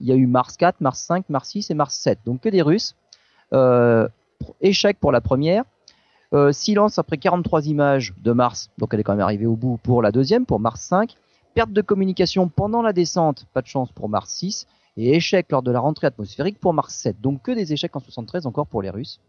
[0.00, 2.20] il y a eu Mars 4, Mars 5, Mars 6 et Mars 7.
[2.24, 2.94] Donc que des Russes.
[3.52, 4.08] Euh,
[4.60, 5.64] échec pour la première.
[6.32, 8.70] Euh, silence après 43 images de Mars.
[8.78, 11.14] Donc elle est quand même arrivée au bout pour la deuxième, pour Mars 5.
[11.54, 14.66] Perte de communication pendant la descente, pas de chance pour Mars 6.
[14.96, 17.20] Et échec lors de la rentrée atmosphérique pour Mars 7.
[17.20, 19.20] Donc que des échecs en 73 encore pour les Russes.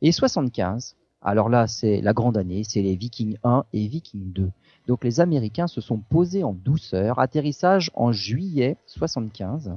[0.00, 4.50] Et 75, alors là c'est la grande année, c'est les Vikings 1 et Vikings 2.
[4.88, 7.18] Donc les Américains se sont posés en douceur.
[7.20, 9.72] Atterrissage en juillet 75,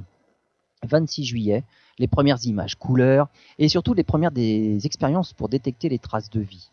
[0.88, 1.64] 26 juillet.
[1.98, 6.40] Les premières images couleurs et surtout les premières des expériences pour détecter les traces de
[6.40, 6.70] vie.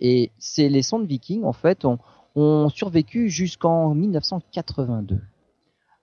[0.00, 1.98] Et c'est les sondes Vikings en fait ont,
[2.68, 5.20] survécu jusqu'en 1982.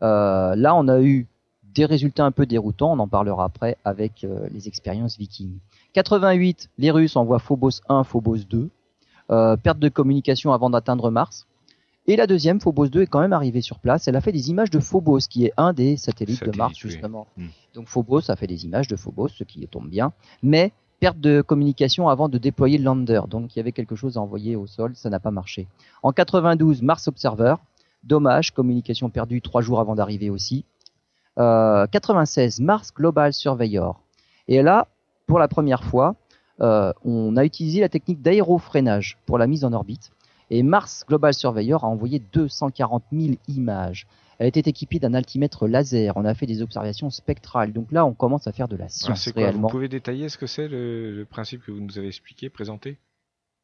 [0.01, 1.27] Euh, là, on a eu
[1.75, 2.93] des résultats un peu déroutants.
[2.93, 5.59] On en parlera après avec euh, les expériences Vikings.
[5.93, 8.69] 88, les Russes envoient Phobos 1, Phobos 2.
[9.29, 11.45] Euh, perte de communication avant d'atteindre Mars.
[12.05, 14.07] Et la deuxième, Phobos 2, est quand même arrivée sur place.
[14.07, 17.27] Elle a fait des images de Phobos, qui est un des satellites de Mars, justement.
[17.37, 17.47] Hmm.
[17.73, 20.11] Donc Phobos a fait des images de Phobos, ce qui tombe bien.
[20.41, 23.21] Mais perte de communication avant de déployer le lander.
[23.29, 25.67] Donc il y avait quelque chose à envoyer au sol, ça n'a pas marché.
[26.01, 27.55] En 92, Mars Observer.
[28.03, 30.65] Dommage, communication perdue trois jours avant d'arriver aussi.
[31.39, 34.01] Euh, 96, Mars Global Surveyor.
[34.49, 34.87] Et là,
[35.25, 36.15] pour la première fois,
[36.61, 40.11] euh, on a utilisé la technique d'aérofreinage pour la mise en orbite.
[40.53, 44.05] Et Mars Global Surveyor a envoyé 240 000 images.
[44.37, 46.15] Elle était équipée d'un altimètre laser.
[46.15, 47.73] On a fait des observations spectrales.
[47.73, 49.67] Donc là, on commence à faire de la ah, science réellement.
[49.67, 52.99] Vous pouvez détailler ce que c'est le, principe que vous nous avez expliqué, présenté?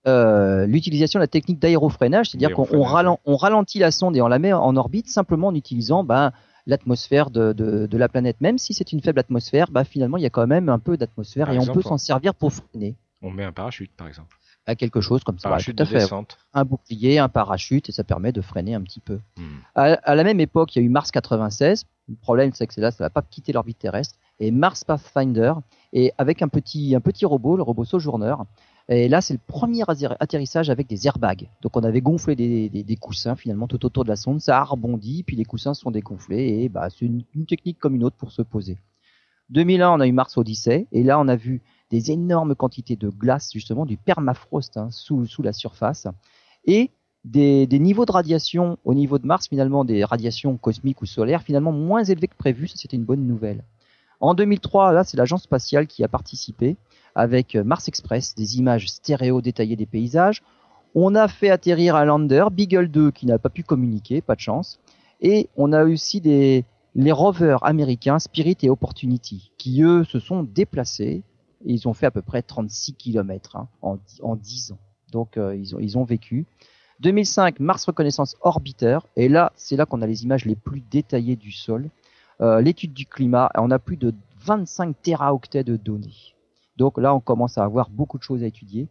[0.07, 4.53] Euh, L'utilisation de la technique d'aérofreinage, c'est-à-dire qu'on ralentit la sonde et on la met
[4.53, 6.31] en orbite simplement en utilisant ben,
[6.65, 8.41] l'atmosphère de, la planète.
[8.41, 10.97] Même si c'est une faible atmosphère, ben, finalement, il y a quand même un peu
[10.97, 12.95] d'atmosphère et on peut s'en servir pour freiner.
[13.21, 14.38] On met un parachute, par exemple
[14.69, 15.57] à quelque chose comme ça.
[15.57, 16.05] tout à fait.
[16.53, 19.19] Un bouclier, un parachute, et ça permet de freiner un petit peu.
[19.37, 19.57] Hmm.
[19.75, 21.85] À, la même époque, il y a eu Mars 96.
[22.07, 24.15] Le problème, c'est que c'est là, ça va pas quitter l'orbite terrestre.
[24.39, 25.53] Et Mars Pathfinder,
[25.91, 28.35] et avec un petit, un petit robot, le robot Sojourner.
[28.87, 31.49] Et là, c'est le premier atterrissage avec des airbags.
[31.61, 34.41] Donc, on avait gonflé des, des, coussins finalement tout autour de la sonde.
[34.41, 36.63] Ça a rebondi, puis les coussins sont dégonflés.
[36.63, 38.77] Et bah, c'est une, technique comme une autre pour se poser.
[39.49, 43.09] 2001, on a eu Mars Odyssey, et là, on a vu des énormes quantités de
[43.09, 46.07] glace, justement, du permafrost hein, sous, la surface,
[46.65, 46.91] et
[47.25, 51.71] des, niveaux de radiation au niveau de Mars, finalement, des radiations cosmiques ou solaires, finalement
[51.71, 53.63] moins élevés que prévu, ça c'était une bonne nouvelle.
[54.19, 56.77] En 2003, là, c'est l'agence spatiale qui a participé
[57.15, 60.43] avec Mars Express, des images stéréo détaillées des paysages.
[60.95, 64.41] On a fait atterrir un lander, Beagle 2, qui n'a pas pu communiquer, pas de
[64.41, 64.79] chance.
[65.21, 70.43] Et on a aussi des, les rovers américains Spirit et Opportunity, qui eux se sont
[70.43, 71.23] déplacés.
[71.65, 74.79] Ils ont fait à peu près 36 km hein, en, en 10 ans.
[75.11, 76.45] Donc euh, ils, ont, ils ont vécu.
[76.99, 78.99] 2005, Mars Reconnaissance Orbiter.
[79.15, 81.89] Et là, c'est là qu'on a les images les plus détaillées du sol.
[82.41, 86.35] Euh, L'étude du climat, on a plus de 25 téraoctets de données.
[86.77, 88.87] Donc là, on commence à avoir beaucoup de choses à étudier.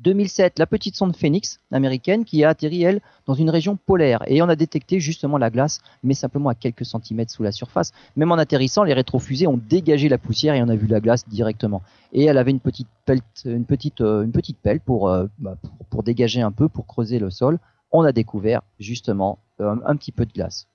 [0.00, 4.22] 2007, la petite sonde Phoenix américaine qui a atterri, elle, dans une région polaire.
[4.26, 7.92] Et on a détecté justement la glace, mais simplement à quelques centimètres sous la surface.
[8.16, 11.28] Même en atterrissant, les rétrofusées ont dégagé la poussière et on a vu la glace
[11.28, 11.82] directement.
[12.12, 13.20] Et elle avait une petite pelle,
[14.80, 17.58] pour, dégager un peu, pour creuser le sol.
[17.92, 20.66] On a découvert justement euh, un petit peu de glace.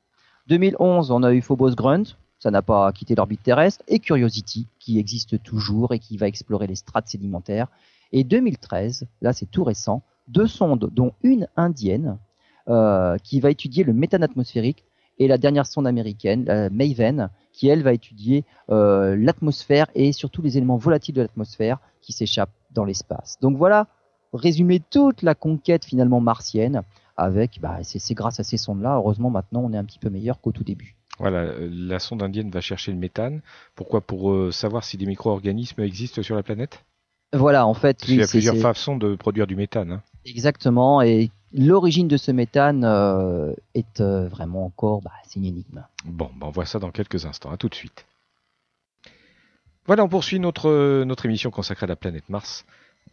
[0.48, 2.04] 2011, on a eu Phobos Grunt,
[2.38, 6.68] ça n'a pas quitté l'orbite terrestre, et Curiosity, qui existe toujours et qui va explorer
[6.68, 7.68] les strates sédimentaires.
[8.16, 12.18] Et 2013, là c'est tout récent, deux sondes, dont une indienne,
[12.70, 14.86] euh, qui va étudier le méthane atmosphérique,
[15.20, 20.42] et la dernière sonde américaine, la Maven, qui elle va étudier euh, l'atmosphère et surtout
[20.42, 23.38] les éléments volatiles de l'atmosphère qui s'échappent dans l'espace.
[23.42, 23.88] Donc voilà,
[24.32, 26.84] résumer toute la conquête finalement martienne
[27.18, 30.40] avec, bah, c'est grâce à ces sondes-là, heureusement maintenant on est un petit peu meilleur
[30.40, 30.96] qu'au tout début.
[31.20, 33.42] Voilà, la sonde indienne va chercher le méthane.
[33.76, 34.00] Pourquoi?
[34.00, 36.86] Pour euh, savoir si des micro-organismes existent sur la planète?
[37.34, 38.04] Voilà, en fait.
[38.08, 39.92] Oui, il y a plusieurs façons de produire du méthane.
[39.92, 40.04] Hein.
[40.26, 45.86] Exactement, et l'origine de ce méthane euh, est euh, vraiment encore, bah, c'est une énigme.
[46.06, 47.52] Bon, bah on voit ça dans quelques instants.
[47.52, 48.06] À tout de suite.
[49.86, 52.66] Voilà, on poursuit notre, notre émission consacrée à la planète Mars.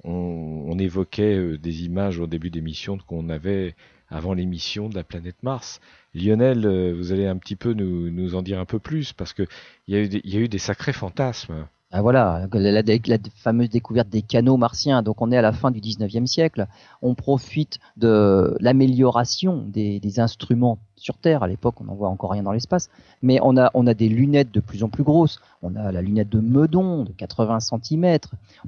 [0.05, 3.77] On, on évoquait euh, des images au début d'émission qu'on avait
[4.09, 5.81] avant l'émission de la planète Mars.
[6.14, 9.44] Lionel, vous allez un petit peu nous, nous en dire un peu plus parce que
[9.87, 11.66] il y, a eu des, il y a eu des sacrés fantasmes.
[11.95, 15.03] Ah voilà, la, la, fameuse découverte des canaux martiens.
[15.03, 16.67] Donc on est à la fin du 19e siècle.
[17.03, 21.43] On profite de l'amélioration des, instruments sur Terre.
[21.43, 22.89] À l'époque, on n'en voit encore rien dans l'espace.
[23.21, 25.39] Mais on a, on a des lunettes de plus en plus grosses.
[25.61, 28.19] On a la lunette de Meudon de 80 cm.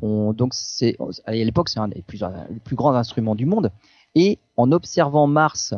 [0.02, 2.22] On, donc c'est, à l'époque, c'est un des plus,
[2.62, 3.70] plus grands instruments du monde.
[4.14, 5.72] Et en observant Mars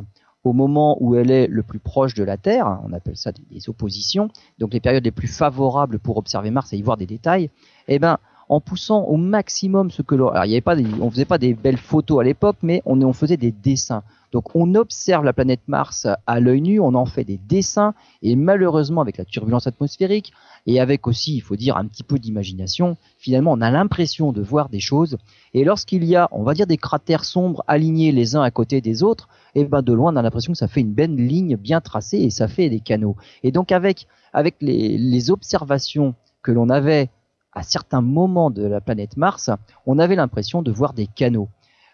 [0.47, 3.69] au moment où elle est le plus proche de la Terre, on appelle ça des,
[3.69, 4.29] oppositions,
[4.59, 7.51] donc les périodes les plus favorables pour observer Mars et y voir des détails,
[7.89, 11.11] eh ben, en poussant au maximum ce que l'on, alors il y avait pas, on
[11.11, 14.03] faisait pas des belles photos à l'époque, mais on, faisait des dessins.
[14.33, 18.37] Donc on observe la planète Mars à l'œil nu, on en fait des dessins, et
[18.37, 20.33] malheureusement avec la turbulence atmosphérique,
[20.67, 24.43] et avec aussi, il faut dire, un petit peu d'imagination, finalement on a l'impression de
[24.43, 25.17] voir des choses,
[25.55, 28.81] et lorsqu'il y a, on va dire, des cratères sombres alignés les uns à côté
[28.81, 31.57] des autres, et ben de loin on a l'impression que ça fait une belle ligne
[31.57, 33.17] bien tracée et ça fait des canaux.
[33.43, 37.11] Et donc avec, avec les observations que l'on avait
[37.57, 39.51] à certains moments de la planète Mars,
[39.87, 41.49] on avait l'impression de voir des canaux.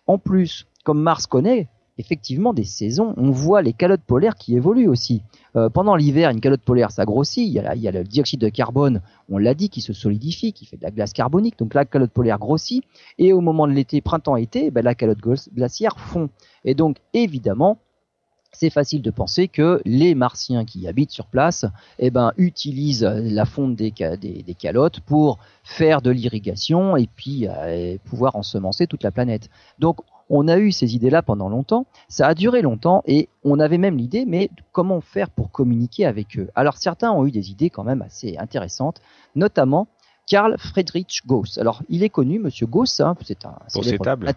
[0.07, 4.89] En plus, comme Mars connaît effectivement des saisons, on voit les calottes polaires qui évoluent
[4.89, 5.23] aussi.
[5.55, 9.03] Euh, pendant l'hiver, une calotte polaire, ça grossit, il y, a, le dioxyde de carbone,
[9.29, 12.11] on l'a dit, qui se solidifie, qui fait de la glace carbonique, donc la calotte
[12.11, 12.83] polaire grossit,
[13.19, 15.21] et au moment de l'été, printemps-été, ben, la calotte
[15.55, 16.29] glaciaire fond.
[16.65, 17.79] Et donc, évidemment,
[18.53, 21.65] c'est facile de penser que les martiens qui habitent sur place
[21.99, 27.49] eh ben, utilisent la fonte des, des, des calottes pour faire de l'irrigation et puis
[27.49, 29.49] euh, pouvoir ensemencer toute la planète.
[29.79, 33.79] Donc on a eu ces idées-là pendant longtemps, ça a duré longtemps et on avait
[33.79, 37.71] même l'idée, mais comment faire pour communiquer avec eux Alors certains ont eu des idées
[37.71, 39.01] quand même assez intéressantes,
[39.35, 39.89] notamment
[40.27, 41.59] Karl Friedrich Gauss.
[41.59, 44.33] Alors il est connu, Monsieur Gauss, hein, c'est un pour ses tables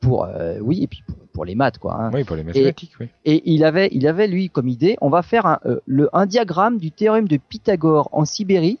[0.00, 1.94] pour euh, oui et puis pour, pour, les maths quoi.
[1.94, 2.10] Hein.
[2.12, 2.92] Oui, pour les mathématiques.
[3.00, 3.08] Et, oui.
[3.24, 6.26] et il avait il avait lui comme idée, on va faire un, euh, le, un
[6.26, 8.78] diagramme du théorème de Pythagore en Sibérie.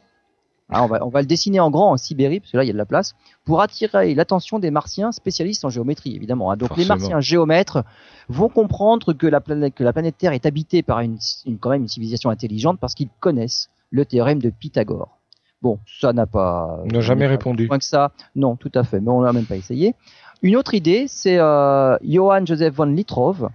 [0.72, 2.68] Ah, on, va, on va le dessiner en grand en Sibérie parce que là il
[2.68, 6.52] y a de la place pour attirer l'attention des Martiens spécialistes en géométrie évidemment.
[6.52, 6.56] Hein.
[6.56, 6.94] Donc Forcément.
[6.94, 7.82] les Martiens géomètres
[8.28, 11.70] vont comprendre que la planète que la planète Terre est habitée par une, une quand
[11.70, 15.20] même une civilisation intelligente parce qu'ils connaissent le théorème de Pythagore.
[15.62, 16.80] Bon, ça n'a pas.
[16.84, 17.66] On n'a jamais répondu.
[17.66, 19.94] Moins que ça, non, tout à fait, mais on l'a même pas essayé.
[20.42, 23.50] Une autre idée, c'est euh, Johann Joseph von Litrov.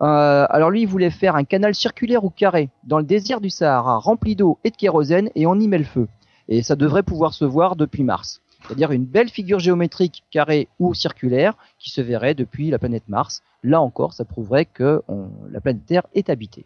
[0.00, 3.50] Euh, alors lui, il voulait faire un canal circulaire ou carré dans le désert du
[3.50, 6.08] Sahara, rempli d'eau et de kérosène, et on y met le feu.
[6.48, 8.40] Et ça devrait pouvoir se voir depuis Mars.
[8.64, 13.42] C'est-à-dire une belle figure géométrique carrée ou circulaire qui se verrait depuis la planète Mars.
[13.62, 15.02] Là encore, ça prouverait que
[15.50, 16.64] la planète Terre est habitée.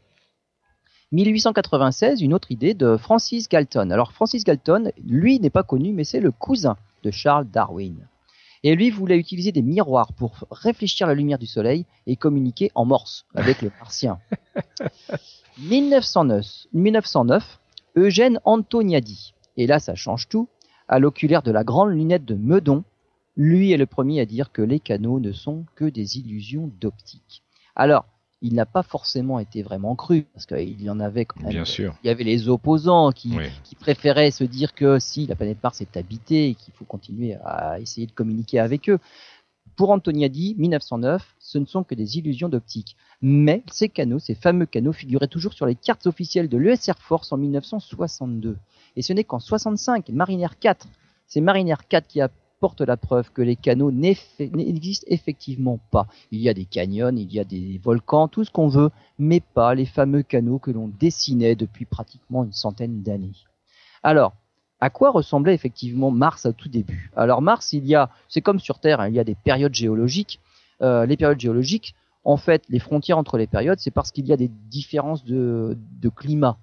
[1.13, 3.91] 1896, une autre idée de Francis Galton.
[3.91, 8.07] Alors Francis Galton, lui n'est pas connu, mais c'est le cousin de Charles Darwin.
[8.67, 12.85] Et lui voulait utiliser des miroirs pour réfléchir la lumière du soleil et communiquer en
[12.85, 14.19] morse avec les martiens.
[15.61, 17.61] 1909, 1909,
[17.95, 20.49] Eugène Antoniadi, et là ça change tout,
[20.89, 22.83] à l'oculaire de la grande lunette de Meudon,
[23.37, 27.45] lui est le premier à dire que les canaux ne sont que des illusions d'optique.
[27.77, 28.07] Alors,
[28.43, 31.51] il n'a pas forcément été vraiment cru, parce qu'il y en avait quand même.
[31.51, 31.95] Bien sûr.
[32.05, 33.45] Il y avait les opposants qui, Oui.
[33.65, 37.37] qui préféraient se dire que si la planète Mars est habitée et qu'il faut continuer
[37.45, 38.99] à essayer de communiquer avec eux.
[39.75, 42.97] Pour Antoniadi, 1909, ce ne sont que des illusions d'optique.
[43.21, 46.99] Mais ces canaux, ces fameux canaux, figuraient toujours sur les cartes officielles de l'US Air
[46.99, 48.57] Force en 1962.
[48.97, 50.87] Et ce n'est qu'en 65, Mariner 4,
[51.27, 52.21] c'est Mariner 4 qui
[52.59, 56.07] apporte la preuve que les canaux n'existent effectivement pas.
[56.31, 59.41] Il y a des canyons, il y a des volcans, tout ce qu'on veut, mais
[59.41, 63.37] pas les fameux canaux que l'on dessinait depuis pratiquement une centaine d'années.
[64.03, 64.33] Alors,
[64.81, 67.11] à quoi ressemblait effectivement Mars au tout début?
[67.15, 69.75] Alors Mars, il y a, c'est comme sur Terre, hein, il y a des périodes
[69.75, 70.41] géologiques.
[70.81, 74.33] Euh, les périodes géologiques, en fait, les frontières entre les périodes, c'est parce qu'il y
[74.33, 75.77] a des différences de
[76.15, 76.57] climat.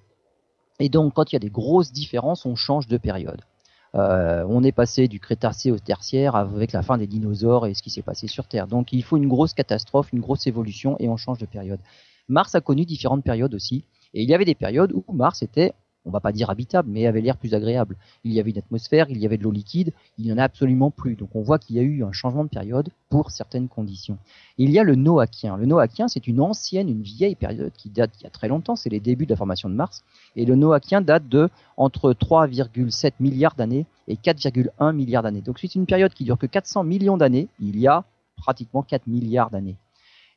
[0.80, 3.42] Et donc, quand il y a des grosses différences, on change de période.
[3.96, 7.84] Euh, on est passé du Crétacé au Tertiaire avec la fin des dinosaures et ce
[7.84, 8.68] qui s'est passé sur Terre.
[8.68, 11.80] Donc, il faut une grosse catastrophe, une grosse évolution et on change de période.
[12.28, 13.86] Mars a connu différentes périodes aussi.
[14.14, 15.74] Et il y avait des périodes où Mars était,
[16.06, 17.96] on va pas dire habitable, mais avait l'air plus agréable.
[18.24, 20.44] Il y avait une atmosphère, il y avait de l'eau liquide, il n'y en a
[20.44, 21.16] absolument plus.
[21.16, 24.18] Donc on voit qu'il y a eu un changement de période pour certaines conditions.
[24.58, 25.58] Il y a le Noachien.
[25.58, 28.76] Le Noachien, c'est une ancienne, une vieille période qui date d'il y a très longtemps,
[28.76, 30.04] c'est les débuts de la formation de Mars.
[30.36, 35.42] Et le Noachien date de entre 3,7 milliards d'années et 4,1 milliards d'années.
[35.42, 38.04] Donc c'est une période qui dure que 400 millions d'années, il y a
[38.36, 39.78] pratiquement 4 milliards d'années.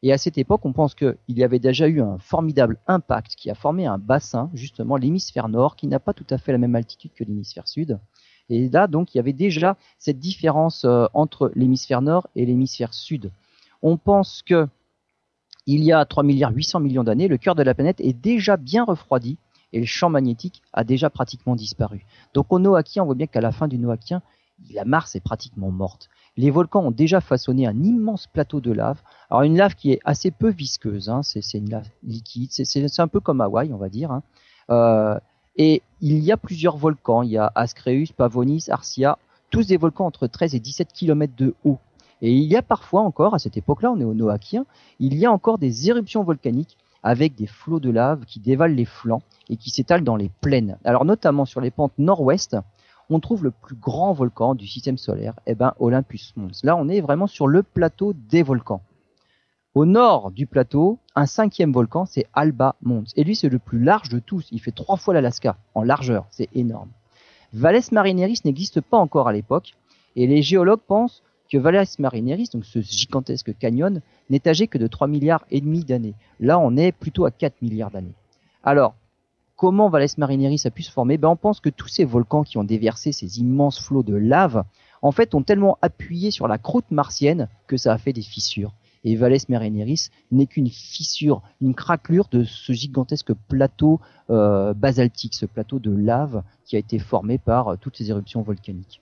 [0.06, 3.50] Et à cette époque, on pense qu'il y avait déjà eu un formidable impact qui
[3.50, 6.76] a formé un bassin, justement l'hémisphère nord, qui n'a pas tout à fait la même
[6.76, 7.98] altitude que l'hémisphère sud.
[8.48, 12.94] Et là, donc, il y avait déjà cette différence euh, entre l'hémisphère nord et l'hémisphère
[12.94, 13.32] sud.
[13.82, 14.68] On pense que
[15.66, 18.56] il y a 3 milliards 800 millions d'années, le cœur de la planète est déjà
[18.56, 19.38] bien refroidi
[19.72, 22.06] et le champ magnétique a déjà pratiquement disparu.
[22.32, 24.22] Donc au Noachien, on voit bien qu'à la fin du Noachien,
[24.72, 26.08] la Mars est pratiquement morte.
[26.36, 29.00] Les volcans ont déjà façonné un immense plateau de lave.
[29.30, 33.08] Alors une lave qui est assez peu visqueuse, hein, c'est une lave liquide, c'est un
[33.08, 34.10] peu comme Hawaï, on va dire.
[34.10, 34.22] hein.
[34.70, 35.18] Euh,
[35.56, 39.18] et il y a plusieurs volcans, il y a Ascreus, Pavonis, Arcia,
[39.50, 41.78] tous des volcans entre 13 et 17 km de haut.
[42.22, 44.66] Et il y a parfois encore, à cette époque-là, on est au Noachien,
[44.98, 48.84] il y a encore des éruptions volcaniques avec des flots de lave qui dévalent les
[48.84, 50.76] flancs et qui s'étalent dans les plaines.
[50.84, 52.56] Alors notamment sur les pentes nord-ouest,
[53.10, 56.60] on trouve le plus grand volcan du système solaire, eh ben Olympus Mons.
[56.64, 58.82] Là, on est vraiment sur le plateau des volcans.
[59.74, 63.12] Au nord du plateau, un cinquième volcan, c'est Alba Mons.
[63.14, 64.48] Et lui, c'est le plus large de tous.
[64.50, 66.26] Il fait trois fois l'Alaska en largeur.
[66.30, 66.88] C'est énorme.
[67.52, 69.74] Valles Marineris n'existe pas encore à l'époque.
[70.16, 74.86] Et les géologues pensent que Valles Marineris, donc ce gigantesque canyon, n'est âgé que de
[74.86, 76.14] 3 milliards et demi d'années.
[76.40, 78.14] Là, on est plutôt à 4 milliards d'années.
[78.64, 78.94] Alors,
[79.56, 82.58] comment Valles Marineris a pu se former ben, On pense que tous ces volcans qui
[82.58, 84.64] ont déversé ces immenses flots de lave,
[85.02, 88.72] en fait, ont tellement appuyé sur la croûte martienne que ça a fait des fissures.
[89.04, 95.46] Et Valles Marineris n'est qu'une fissure, une craquelure de ce gigantesque plateau euh, basaltique, ce
[95.46, 99.00] plateau de lave qui a été formé par euh, toutes ces éruptions volcaniques.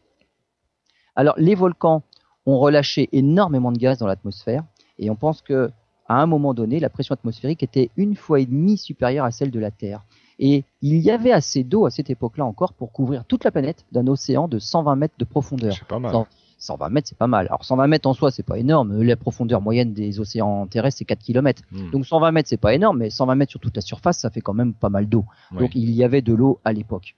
[1.16, 2.02] Alors, les volcans
[2.44, 4.64] ont relâché énormément de gaz dans l'atmosphère
[4.98, 5.70] et on pense que
[6.06, 9.50] à un moment donné, la pression atmosphérique était une fois et demie supérieure à celle
[9.50, 10.04] de la Terre.
[10.38, 13.84] Et il y avait assez d'eau à cette époque-là encore pour couvrir toute la planète
[13.92, 15.74] d'un océan de 120 mètres de profondeur.
[15.74, 16.12] C'est pas mal.
[16.12, 16.26] Cent-
[16.58, 17.46] 120 mètres, c'est pas mal.
[17.46, 19.02] Alors 120 mètres en soi, c'est pas énorme.
[19.02, 21.62] La profondeur moyenne des océans terrestres, c'est 4 km.
[21.70, 21.90] Hmm.
[21.90, 24.40] Donc 120 mètres, c'est pas énorme, mais 120 mètres sur toute la surface, ça fait
[24.40, 25.24] quand même pas mal d'eau.
[25.52, 25.58] Oui.
[25.58, 27.16] Donc il y avait de l'eau à l'époque.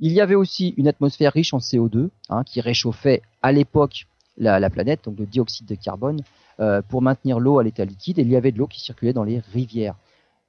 [0.00, 4.58] Il y avait aussi une atmosphère riche en CO2 hein, qui réchauffait à l'époque la,
[4.60, 6.20] la planète, donc le dioxyde de carbone,
[6.60, 8.18] euh, pour maintenir l'eau à l'état liquide.
[8.18, 9.94] Et il y avait de l'eau qui circulait dans les rivières.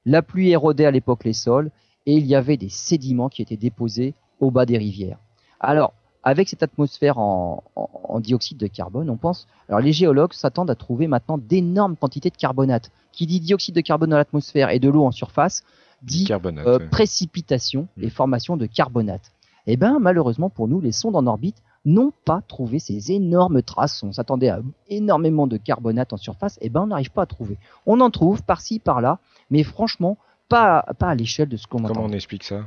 [0.06, 1.70] La pluie érodait à l'époque les sols
[2.06, 5.18] et il y avait des sédiments qui étaient déposés au bas des rivières.
[5.60, 5.92] Alors,
[6.22, 9.46] avec cette atmosphère en, en- en dioxyde de carbone, on pense.
[9.68, 12.90] Alors, les géologues s'attendent à trouver maintenant d'énormes quantités de carbonate.
[13.12, 15.64] Qui dit dioxyde de carbone dans l'atmosphère et de l'eau en surface,
[16.02, 16.24] dit
[16.66, 18.10] euh, précipitation et Mm.
[18.10, 19.32] formation de carbonate.
[19.66, 21.56] Eh ben, malheureusement pour nous, les sondes en orbite
[21.86, 24.02] n'ont pas trouvé ces énormes traces.
[24.02, 26.58] On s'attendait à énormément de carbonate en surface.
[26.60, 27.56] Eh ben, on n'arrive pas à trouver.
[27.86, 29.20] On en trouve par-ci, par-là,
[29.50, 30.18] mais franchement,
[30.48, 32.04] pas, pas à l'échelle de ce qu'on Comment entend.
[32.04, 32.66] on explique ça?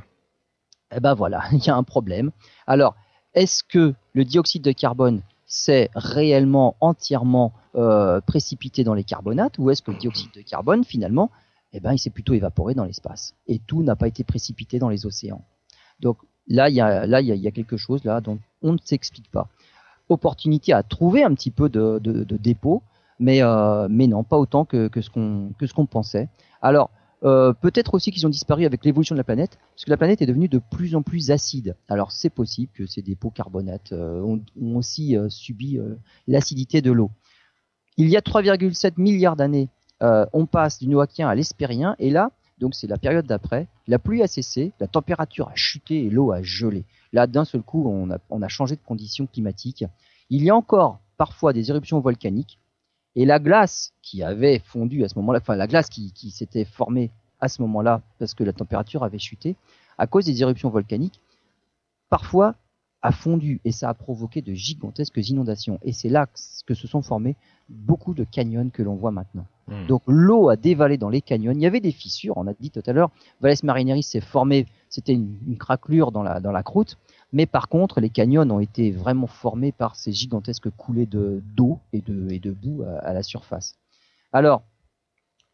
[0.94, 2.32] Eh ben voilà, il y a un problème.
[2.66, 2.96] Alors,
[3.34, 9.70] est-ce que le dioxyde de carbone s'est réellement entièrement euh, précipité dans les carbonates ou
[9.70, 11.30] est-ce que le dioxyde de carbone finalement
[11.72, 13.34] eh ben, il s'est plutôt évaporé dans l'espace.
[13.46, 15.44] Et tout n'a pas été précipité dans les océans?
[16.00, 16.18] Donc
[16.48, 19.30] là, il y a, là, il y a, quelque chose là dont on ne s'explique
[19.30, 19.48] pas.
[20.08, 22.82] Opportunité à trouver un petit peu de, de, de dépôt,
[23.20, 26.28] mais, euh, non, pas autant que, ce qu'on pensait.
[26.62, 26.90] Alors,
[27.22, 30.22] euh, peut-être aussi qu'ils ont disparu avec l'évolution de la planète, parce que la planète
[30.22, 31.76] est devenue de plus en plus acide.
[31.88, 34.40] Alors c'est possible que ces dépôts carbonates euh, ont,
[34.74, 35.78] aussi subi
[36.26, 37.10] l'acidité de l'eau.
[37.98, 39.68] Il y a 3,7 milliards d'années,
[40.00, 42.30] on passe du Noachien à l'Hespérien, et là,
[42.60, 46.30] donc c'est la période d'après, la pluie a cessé, la température a chuté et l'eau
[46.30, 46.84] a gelé.
[47.12, 49.84] Là, d'un seul coup, on a, changé de conditions climatiques.
[50.28, 52.58] Il y a encore parfois des éruptions volcaniques,
[53.16, 57.10] et la glace qui avait fondu à ce moment-là, enfin la glace qui s'était formée
[57.40, 59.56] à ce moment-là parce que la température avait chuté,
[59.98, 61.20] à cause des éruptions volcaniques,
[62.08, 62.54] parfois
[63.02, 65.78] a fondu et ça a provoqué de gigantesques inondations.
[65.82, 66.28] Et c'est là
[66.66, 67.36] que se sont formés
[67.68, 69.46] beaucoup de canyons que l'on voit maintenant.
[69.68, 69.86] Hmm.
[69.86, 71.52] Donc l'eau a dévalé dans les canyons.
[71.52, 74.66] Il y avait des fissures, on a dit tout à l'heure, Valles Marineris s'est formé,
[74.88, 76.98] c'était une, une, craquelure dans la, dans la croûte.
[77.32, 81.78] Mais par contre, les canyons ont été vraiment formés par ces gigantesques coulées de d'eau
[81.92, 83.76] et de, et de boue à, la surface.
[84.32, 84.62] Alors,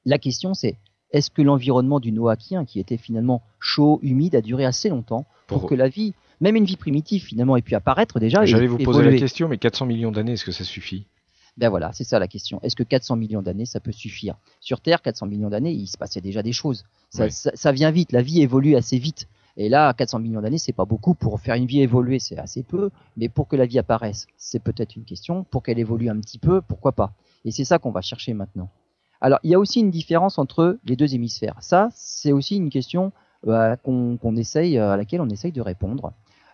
[0.05, 0.78] la question c'est,
[1.11, 5.66] est-ce que l'environnement du Noachien, qui était finalement chaud, humide, a duré assez longtemps pour,
[5.66, 9.03] que la vie, même une vie primitive finalement, ait pu apparaître déjà J'allais vous poser
[9.03, 11.07] la question, mais 400 millions d'années, est-ce que ça suffit?
[11.57, 12.61] Ben voilà, c'est ça la question.
[12.62, 14.37] Est-ce que 400 millions d'années, ça peut suffire?
[14.61, 16.84] Sur Terre, 400 millions d'années, il se passait déjà des choses.
[17.09, 19.26] Ça, ça, ça, vient vite, la vie évolue assez vite.
[19.57, 21.14] Et là, 400 millions d'années, c'est pas beaucoup.
[21.14, 22.91] Pour faire une vie évoluer, c'est assez peu.
[23.16, 25.45] Mais pour que la vie apparaisse, c'est peut-être une question.
[25.45, 27.14] Pour qu'elle évolue un petit peu, pourquoi pas?
[27.47, 28.68] Et c'est ça qu'on va chercher maintenant.
[29.22, 31.57] Alors, il y a aussi une différence entre les deux hémisphères.
[31.61, 33.12] Ça, c'est aussi une question
[33.47, 36.12] euh, qu'on essaye, à laquelle on essaye de répondre.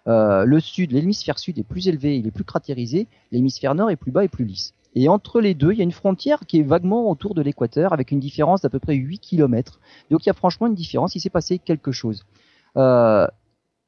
[0.09, 3.07] Euh, le sud, l'hémisphère sud est plus élevé, il est plus cratérisé.
[3.31, 4.75] L'hémisphère nord est plus bas et plus lisse.
[4.95, 7.93] Et entre les deux, il y a une frontière qui est vaguement autour de l'équateur,
[7.93, 9.81] avec une différence d'à peu près 8 km.
[10.11, 12.25] Donc il y a franchement une différence, il s'est passé quelque chose.
[12.77, 13.27] Euh,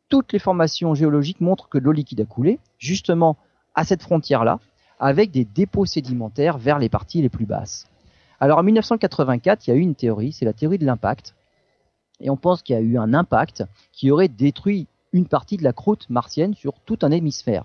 [0.08, 3.36] toutes les formations géologiques montrent que l'eau liquide a coulé, justement
[3.74, 4.60] à cette frontière-là,
[4.98, 7.86] avec des dépôts sédimentaires vers les parties les plus basses.
[8.40, 11.34] Alors en 1984, il y a eu une théorie, c'est la théorie de l'impact.
[12.20, 15.62] Et on pense qu'il y a eu un impact qui aurait détruit une partie de
[15.62, 17.64] la croûte martienne sur tout un hémisphère.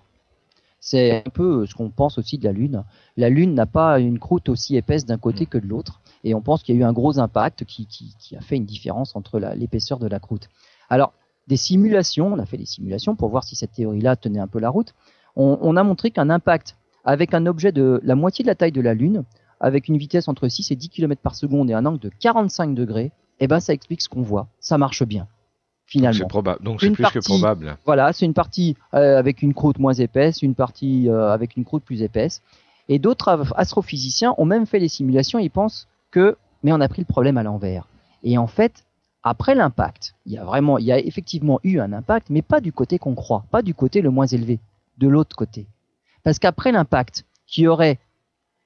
[0.79, 2.85] C'est un peu ce qu'on pense aussi de la Lune.
[3.17, 6.41] La Lune n'a pas une croûte aussi épaisse d'un côté que de l'autre, et on
[6.41, 9.15] pense qu'il y a eu un gros impact qui, qui, qui a fait une différence
[9.15, 10.47] entre l'épaisseur de la croûte.
[10.89, 11.11] Alors,
[11.47, 14.59] des simulations, on a fait des simulations pour voir si cette théorie-là tenait un peu
[14.59, 14.93] la route.
[15.35, 18.81] On, a montré qu'un impact avec un objet de la moitié de la taille de
[18.81, 19.23] la Lune,
[19.59, 22.75] avec une vitesse entre 6 et 10 km par seconde et un angle de 45
[22.75, 24.47] degrés, eh ben ça explique ce qu'on voit.
[24.59, 25.27] Ça marche bien.
[25.89, 26.27] Finalement.
[26.61, 27.75] Donc c'est plus que probable.
[27.83, 31.65] Voilà, c'est une partie euh, avec une croûte moins épaisse, une partie euh, avec une
[31.65, 32.43] croûte plus épaisse.
[32.89, 35.39] Et d'autres astrophysiciens ont même fait les simulations.
[35.39, 37.87] Ils pensent que, mais on a pris le problème à l'envers.
[38.21, 38.85] Et en fait,
[39.23, 42.61] après l'impact, il y a vraiment, il y a effectivement eu un impact, mais pas
[42.61, 44.59] du côté qu'on croit, pas du côté le moins élevé,
[44.99, 45.65] de l'autre côté.
[46.23, 47.97] Parce qu'après l'impact, qui aurait,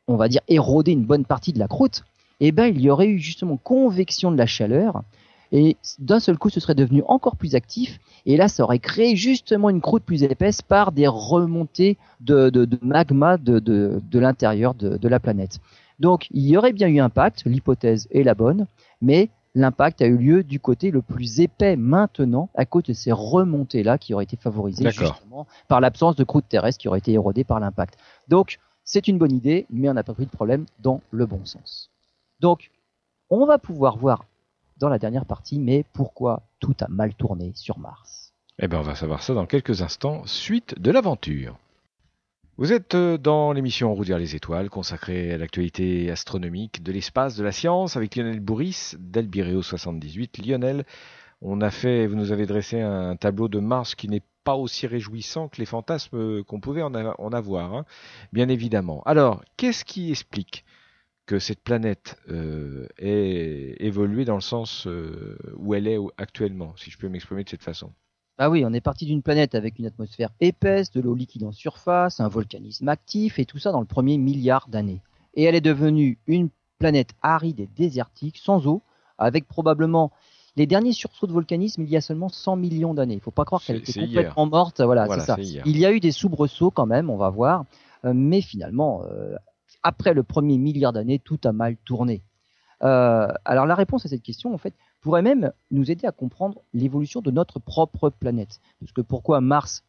[0.07, 2.03] on va dire, érodé une bonne partie de la croûte,
[2.41, 5.03] eh ben, il y aurait eu justement convection de la chaleur,
[5.53, 9.15] et d'un seul coup, ce serait devenu encore plus actif, et là, ça aurait créé
[9.15, 15.07] justement une croûte plus épaisse par des remontées de, de, magma de, de l'intérieur de
[15.07, 15.59] la planète.
[15.99, 18.65] Donc, il y aurait bien eu impact, l'hypothèse est la bonne,
[18.99, 23.11] mais l'impact a eu lieu du côté le plus épais maintenant à cause de ces
[23.11, 27.43] remontées-là qui auraient été favorisées justement par l'absence de croûte terrestre qui aurait été érodée
[27.43, 27.97] par l'impact.
[28.27, 31.45] Donc, c'est une bonne idée, mais on n'a pas pris le problème dans le bon
[31.45, 31.91] sens.
[32.39, 32.71] Donc,
[33.29, 34.25] on va pouvoir voir
[34.77, 38.33] dans la dernière partie, mais pourquoi tout a mal tourné sur Mars.
[38.59, 41.57] Eh bien, on va savoir ça dans quelques instants, suite de l'aventure.
[42.57, 47.43] Vous êtes euh, dans l'émission Route les étoiles consacrée à l'actualité astronomique de l'espace, de
[47.43, 50.37] la science avec Lionel Bourris d'Elbireo 78.
[50.37, 50.85] Lionel,
[51.41, 54.85] on a fait, vous nous avez dressé un tableau de Mars qui n'est pas aussi
[54.85, 57.85] réjouissant que les fantasmes qu'on pouvait en, avoir, hein,
[58.33, 59.01] bien évidemment.
[59.05, 60.63] Alors, qu'est-ce qui explique
[61.25, 66.91] que cette planète euh, ait évolué dans le sens euh, où elle est actuellement, si
[66.91, 67.91] je peux m'exprimer de cette façon
[68.39, 71.51] ah oui, on est parti d'une planète avec une atmosphère épaisse, de l'eau liquide en
[71.51, 75.03] surface, un volcanisme actif, et tout ça dans le premier milliard d'années.
[75.35, 76.49] Et elle est devenue une
[76.79, 78.81] planète aride et désertique, sans eau,
[79.19, 80.11] avec probablement
[80.55, 83.13] les derniers sursauts de volcanisme il y a seulement 100 millions d'années.
[83.13, 84.81] Il ne faut pas croire qu'elle était complètement morte.
[84.81, 85.37] Voilà, c'est ça.
[85.39, 87.65] Il y a eu des soubresauts quand même, on va voir,
[88.03, 89.35] euh, mais finalement, euh,
[89.83, 92.23] après le premier milliard d'années, tout a mal tourné.
[92.83, 96.61] Euh, alors la réponse à cette question, en fait, pourrait même nous aider à comprendre
[96.73, 98.59] l'évolution de notre propre planète.
[98.79, 99.83] Parce que pourquoi Mars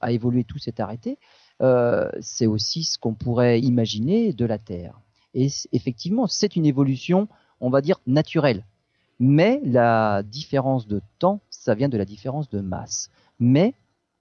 [0.00, 1.18] a évolué, tout s'est arrêté,
[1.60, 5.00] euh, c'est aussi ce qu'on pourrait imaginer de la Terre.
[5.34, 7.28] Et effectivement, c'est une évolution,
[7.60, 8.64] on va dire, naturelle.
[9.20, 13.10] Mais la différence de temps, ça vient de la différence de masse.
[13.38, 13.74] Mais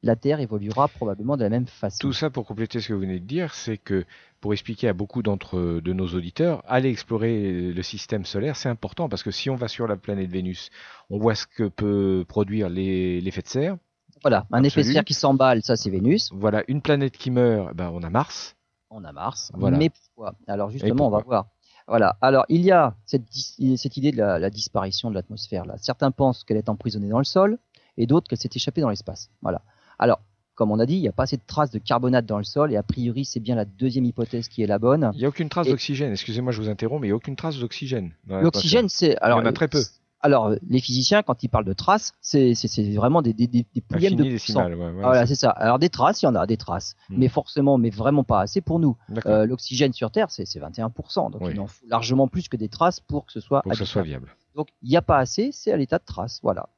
[0.04, 1.97] la Terre évoluera probablement de la même façon.
[1.99, 4.06] Tout ça pour compléter ce que vous venez de dire, c'est que
[4.39, 9.10] pour expliquer à beaucoup d'entre de nos auditeurs, aller explorer le système solaire, c'est important
[9.10, 10.70] parce que si on va sur la planète Vénus,
[11.10, 13.78] on voit ce que peut produire l'effet de serre.
[14.24, 16.32] Voilà, un effet de serre qui s'emballe, ça c'est Vénus.
[16.34, 18.56] Voilà, une planète qui meurt, ben on a Mars.
[18.89, 19.52] On a Mars.
[19.54, 19.78] Voilà.
[19.78, 20.36] Mais pourquoi?
[20.47, 21.47] Alors justement, on va voir.
[21.88, 22.18] Voilà.
[22.22, 25.66] Alors, il y a cette, cette idée de la, la disparition de l'atmosphère.
[25.66, 27.58] Là, certains pensent qu'elle est emprisonnée dans le sol,
[27.97, 29.30] et d'autres qu'elle s'est échappée dans l'espace.
[29.41, 29.62] Voilà.
[30.02, 30.20] Alors,
[30.56, 32.43] comme on a dit, il n'y a pas assez de traces de carbonate dans le
[32.43, 35.12] sol, et a priori, c'est bien la deuxième hypothèse qui est la bonne.
[35.14, 36.12] Il n'y a aucune trace d'oxygène.
[36.12, 38.12] Excusez-moi, je vous interromps, mais il n'y a aucune trace d'oxygène.
[38.28, 39.82] L'oxygène, c'est alors il y en a très peu.
[40.24, 42.54] Alors, les physiciens, quand ils parlent de traces, c'est
[42.93, 45.49] vraiment des, des, des, des de décimales, ouais, ouais, Voilà, c'est ça.
[45.49, 47.16] Alors, des traces, il y en a des traces, hmm.
[47.18, 48.95] mais forcément, mais vraiment pas assez pour nous.
[49.26, 52.99] Euh, L'oxygène sur Terre, c'est 21%, donc il en faut largement plus que des traces
[52.99, 54.36] pour que ce soit, pour que ce soit viable.
[54.56, 56.70] Donc, il n'y a pas assez, c'est à l'état de traces, voilà.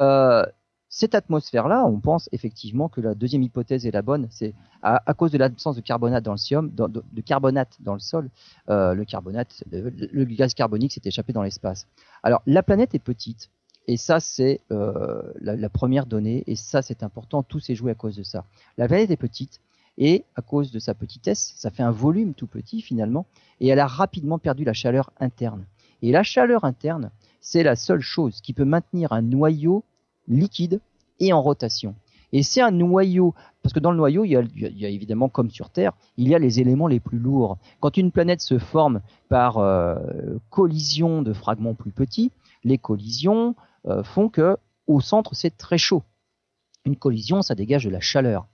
[0.00, 0.44] Euh,
[0.90, 4.26] cette atmosphère-là, on pense effectivement que la deuxième hypothèse est la bonne.
[4.30, 7.02] C'est à, cause de l'absence de carbonate dans le sium, de,
[7.80, 8.30] dans le sol,
[8.70, 11.86] euh, le gaz carbonique s'est échappé dans l'espace.
[12.22, 13.50] Alors la planète est petite,
[13.86, 17.42] et ça c'est euh, la, première donnée, et ça c'est important.
[17.42, 18.44] Tout s'est joué à cause de ça.
[18.78, 19.60] La planète est petite,
[19.98, 23.26] et à cause de sa petitesse, ça fait un volume tout petit finalement,
[23.60, 25.66] et elle a rapidement perdu la chaleur interne.
[26.00, 27.10] Et la chaleur interne,
[27.40, 29.84] c'est la seule chose qui peut maintenir un noyau
[30.28, 30.80] liquide
[31.20, 31.94] et en rotation.
[32.32, 35.70] Et c'est un noyau, parce que dans le noyau, il y, a, évidemment, comme sur
[35.70, 37.56] Terre, il y a les éléments les plus lourds.
[37.80, 39.96] Quand une planète se forme par euh,
[40.50, 42.30] collision de fragments plus petits,
[42.64, 43.54] les collisions
[43.86, 46.02] euh, font que au centre, c'est très chaud.
[46.84, 48.46] Une collision, ça dégage de la chaleur.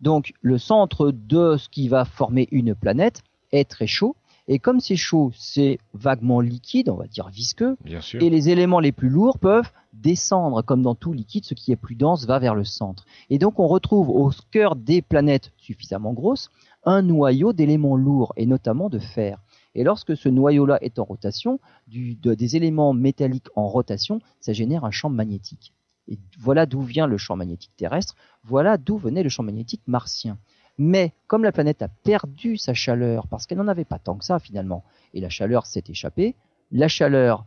[0.00, 3.22] Donc, le centre de ce qui va former une planète
[3.52, 4.16] est très chaud,
[4.48, 7.76] et comme c'est chaud, c'est vaguement liquide, on va dire visqueux.
[8.20, 11.76] Et les éléments les plus lourds peuvent descendre, comme dans tout liquide, ce qui est
[11.76, 13.04] plus dense va vers le centre.
[13.30, 16.50] Et donc on retrouve au cœur des planètes suffisamment grosses
[16.84, 19.38] un noyau d'éléments lourds, et notamment de fer.
[19.74, 24.90] Et lorsque ce noyau-là est en rotation, des éléments métalliques en rotation, ça génère un
[24.90, 25.72] champ magnétique.
[26.08, 30.38] Et voilà d'où vient le champ magnétique terrestre, voilà d'où venait le champ magnétique martien.
[30.78, 34.24] Mais comme la planète a perdu sa chaleur, parce qu'elle n'en avait pas tant que
[34.24, 36.34] ça finalement, et la chaleur s'est échappée,
[36.70, 37.44] la chaleur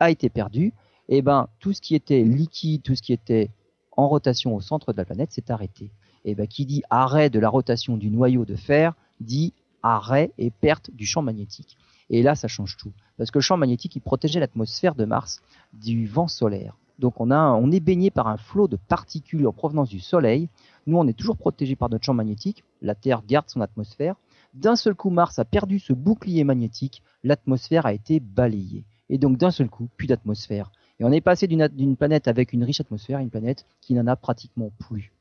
[0.00, 0.72] a été perdue,
[1.08, 3.50] et eh ben tout ce qui était liquide, tout ce qui était
[3.92, 5.90] en rotation au centre de la planète s'est arrêté.
[6.24, 9.52] Et eh ben qui dit arrêt de la rotation du noyau de fer dit
[9.82, 11.76] arrêt et perte du champ magnétique.
[12.08, 15.42] Et là, ça change tout, parce que le champ magnétique il protégeait l'atmosphère de Mars
[15.74, 16.76] du vent solaire.
[16.98, 20.48] Donc on, est baigné par un flot de particules en provenance du Soleil.
[20.86, 22.64] Nous, on est toujours protégé par notre champ magnétique.
[22.82, 24.16] La Terre garde son atmosphère.
[24.52, 27.02] D'un seul coup, Mars a perdu ce bouclier magnétique.
[27.22, 28.84] L'atmosphère a été balayée.
[29.08, 30.70] Et donc d'un seul coup, plus d'atmosphère.
[31.00, 34.06] Et on est passé d'une planète avec une riche atmosphère à une planète qui n'en
[34.06, 35.12] a pratiquement plus.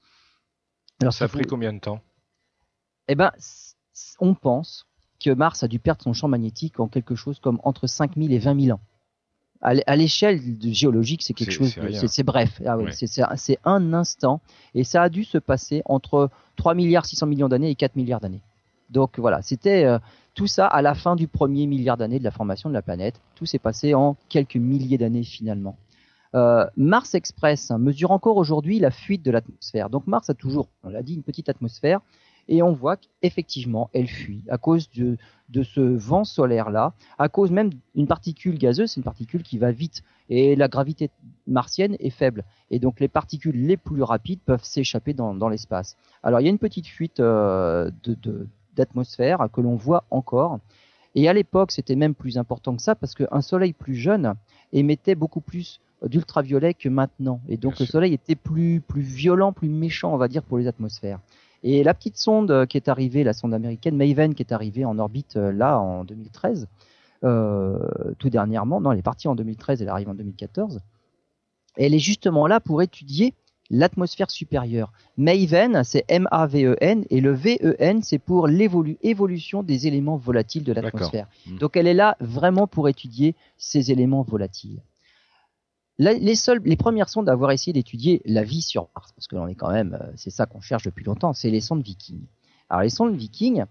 [1.01, 1.99] Alors ça a pris combien de temps?
[3.07, 3.31] Eh ben,
[4.19, 4.85] on pense
[5.19, 8.39] que Mars a dû perdre son champ magnétique en quelque chose comme entre 5000 et
[8.39, 8.81] 20 000 ans
[9.63, 11.73] à l'échelle géologique, c'est quelque chose,
[12.07, 14.41] c'est bref, ah c'est un instant,
[14.75, 18.19] et ça a dû se passer entre 3 milliards 600 millions d'années et 4 milliards
[18.19, 18.41] d'années.
[18.89, 19.99] Donc voilà, c'était euh,
[20.35, 23.21] tout ça à la fin du premier milliard d'années de la formation de la planète.
[23.35, 25.77] Tout s'est passé en quelques milliers d'années finalement.
[26.35, 29.89] Euh, Mars Express mesure encore aujourd'hui la fuite de l'atmosphère.
[29.89, 32.01] Donc Mars a toujours, on l'a dit, une petite atmosphère
[32.47, 35.17] et on voit qu'effectivement elle fuit à cause de,
[35.49, 39.57] de ce vent solaire là, à cause même d'une particule gazeuse, c'est une particule qui
[39.57, 40.03] va vite.
[40.29, 41.11] Et la gravité
[41.47, 42.43] martienne est faible.
[42.71, 45.95] Et donc les particules les plus rapides peuvent s'échapper dans, dans l'espace.
[46.23, 50.59] Alors il y a une petite fuite euh, de, d'atmosphère que l'on voit encore.
[51.15, 54.33] Et à l'époque c'était même plus important que ça parce qu'un soleil plus jeune
[54.71, 57.39] émettait beaucoup plus d'ultraviolet que maintenant.
[57.47, 60.67] Et donc le soleil était plus plus violent, plus méchant on va dire pour les
[60.67, 61.19] atmosphères.
[61.63, 64.85] Et la petite sonde euh, qui est arrivée, la sonde américaine Maven, qui est arrivée
[64.85, 66.67] en orbite euh, là en 2013,
[67.23, 67.79] euh,
[68.19, 70.81] tout dernièrement, non, elle est partie en 2013, elle arrive en 2014.
[71.77, 73.33] elle est justement là pour étudier
[73.69, 74.91] l'atmosphère supérieure.
[75.15, 81.27] Maven, c'est M-A-V-E-N, et le V-E-N, c'est pour l'évolution des éléments volatiles de l'atmosphère.
[81.47, 81.57] Hmm.
[81.59, 84.81] Donc elle est là vraiment pour étudier ces éléments volatiles
[85.99, 89.71] les, premières sondes à essayé d'étudier la vie sur Mars, parce que l'on est quand
[89.71, 92.21] même, euh, c'est ça qu'on cherche depuis longtemps, c'est les sondes Viking.
[92.69, 93.65] Alors les sondes Viking,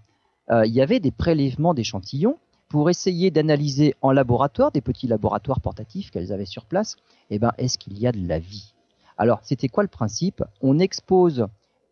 [0.51, 5.61] euh, il y avait des prélèvements d'échantillons pour essayer d'analyser en laboratoire, des petits laboratoires
[5.61, 6.97] portatifs qu'elles avaient sur place,
[7.31, 8.73] eh ben, est-ce qu'il y a de la vie?
[9.19, 10.43] Alors, c'était quoi le principe?
[10.63, 11.47] On expose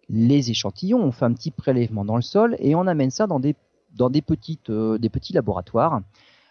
[0.09, 3.41] les échantillons, on fait un petit prélèvement dans le sol et on amène ça dans
[3.41, 3.55] des,
[4.01, 6.01] euh, des petits laboratoires.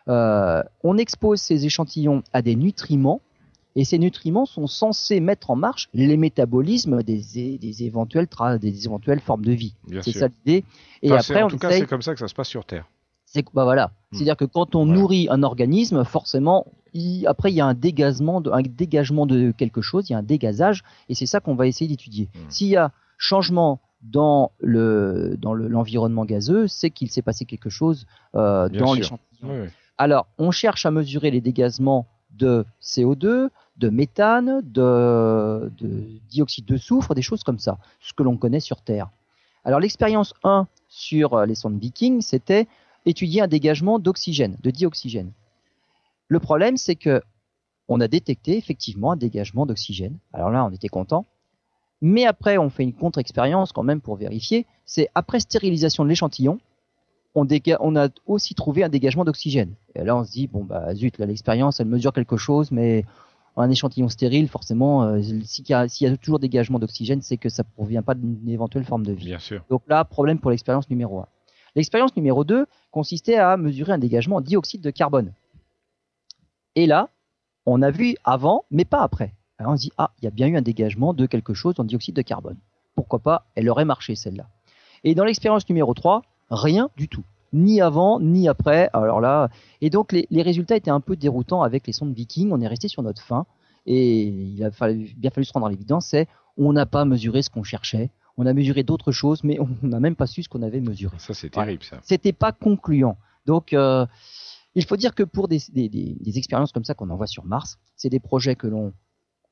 [0.07, 3.21] on expose ces échantillons à des nutriments
[3.76, 8.28] Et ces nutriments sont censés mettre en marche les métabolismes des, des éventuelles
[8.59, 9.76] des éventuelles formes de vie.
[10.01, 10.65] C'est ça l'idée.
[11.01, 12.89] Et après, en tout cas, c'est comme ça que ça se passe sur Terre.
[13.26, 13.88] C'est bah voilà.
[13.88, 14.15] Hmm.
[14.15, 16.65] C'est-à-dire que quand on nourrit un organisme, forcément,
[17.28, 20.20] après il y a un dégagement, de, un dégagement de quelque chose, il y a
[20.20, 22.30] un dégazage, et c'est ça qu'on va essayer d'étudier.
[22.34, 22.49] Hmm.
[22.49, 28.07] S'il y a changement dans le dans l'environnement gazeux, c'est qu'il s'est passé quelque chose
[28.36, 29.67] euh, dans l'échantillon.
[29.97, 32.07] Alors, on cherche à mesurer les dégazements
[32.39, 35.71] de CO2, de méthane, de,
[36.29, 39.09] dioxyde de soufre, des choses comme ça, ce que l'on connaît sur Terre.
[39.65, 42.67] Alors l'expérience 1 sur euh, les sondes Viking, c'était
[43.05, 45.31] étudier un dégagement d'oxygène, de dioxygène.
[46.27, 47.21] Le problème, c'est que
[47.87, 50.17] on a détecté effectivement un dégagement d'oxygène.
[50.31, 51.25] Alors là, on était content.
[52.01, 54.65] Mais après, on fait une contre-expérience quand même pour vérifier.
[54.85, 56.59] C'est après stérilisation de l'échantillon,
[57.36, 57.47] on,
[57.80, 59.73] on, a aussi trouvé un dégagement d'oxygène.
[59.95, 63.05] Et là, on se dit, bon, bah zut, l'expérience, elle mesure quelque chose, mais
[63.55, 67.69] un échantillon stérile, forcément, euh, s'il y, a toujours dégagement d'oxygène, c'est que ça ne
[67.75, 69.25] provient pas d'une éventuelle forme de vie.
[69.25, 69.63] Bien sûr.
[69.69, 71.27] Donc là, problème pour l'expérience numéro 1.
[71.75, 75.34] L'expérience numéro 2 consistait à mesurer un dégagement en dioxyde de carbone.
[76.75, 77.09] Et là,
[77.65, 79.34] on a vu avant, mais pas après.
[79.57, 81.75] Alors on se dit, ah, il y a bien eu un dégagement de quelque chose
[81.77, 82.57] en dioxyde de carbone.
[82.95, 84.47] Pourquoi pas, elle aurait marché celle-là.
[85.03, 87.23] Et dans l'expérience numéro 3, rien du tout.
[87.51, 88.89] Ni avant, ni après.
[88.93, 89.49] Alors là,
[89.81, 92.51] et donc les, résultats étaient un peu déroutants avec les sondes Viking.
[92.51, 93.45] On est resté sur notre fin.
[93.85, 96.27] Et il a bien fallu se rendre à l'évidence, c'est
[96.57, 98.11] on n'a pas mesuré ce qu'on cherchait.
[98.37, 101.15] On a mesuré d'autres choses, mais on n'a même pas su ce qu'on avait mesuré.
[101.17, 101.99] Ça, c'est terrible, ça.
[102.03, 103.17] C'était pas concluant.
[103.45, 104.05] Donc, euh,
[104.75, 105.57] il faut dire que pour des,
[106.37, 108.93] expériences comme ça qu'on envoie sur Mars, c'est des projets que l'on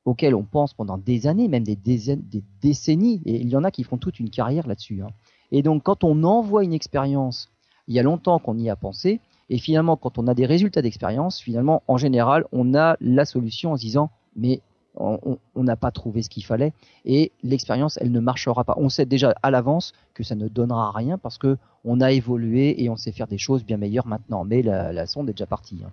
[0.04, 3.82] auxquels on pense pendant des années, même des décennies, et il y en a qui
[3.82, 5.02] font toute une carrière là-dessus.
[5.02, 5.08] Hein.
[5.52, 7.50] Et donc, quand on envoie une expérience,
[7.86, 9.20] il y a longtemps qu'on y a pensé,
[9.50, 13.72] et finalement, quand on a des résultats d'expérience, finalement, en général, on a la solution
[13.72, 14.60] en se disant, mais
[15.00, 16.72] on n'a pas trouvé ce qu'il fallait
[17.04, 18.74] et l'expérience elle ne marchera pas.
[18.78, 22.82] On sait déjà à l'avance que ça ne donnera rien parce que on a évolué
[22.82, 24.44] et on sait faire des choses bien meilleures maintenant.
[24.44, 25.80] Mais la, sonde est déjà partie.
[25.84, 25.92] Hein.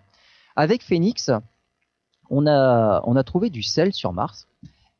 [0.55, 1.29] Avec Phoenix,
[2.29, 4.47] on a, on a trouvé du sel sur Mars,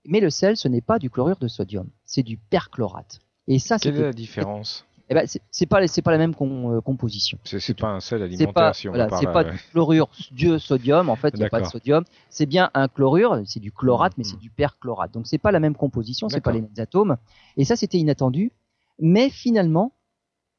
[0.05, 3.19] mais le sel ce n'est pas du chlorure de sodium, c'est du perchlorate.
[3.47, 6.81] Et ça, quelle est la différence eh ben, c'est pas c'est pas la même euh,
[6.81, 7.37] composition.
[7.43, 11.29] C'est pas un sel alimentaire si on C'est pas du chlorure de sodium en fait,
[11.35, 12.03] il n'y a pas de sodium.
[12.29, 14.39] C'est bien un chlorure, c'est du chlorate, mais c'est mm.
[14.39, 15.11] du perchlorate.
[15.11, 17.17] Donc c'est pas la même composition, c'est pas les mêmes atomes.
[17.55, 18.51] Et ça c'était inattendu,
[18.99, 19.91] mais finalement,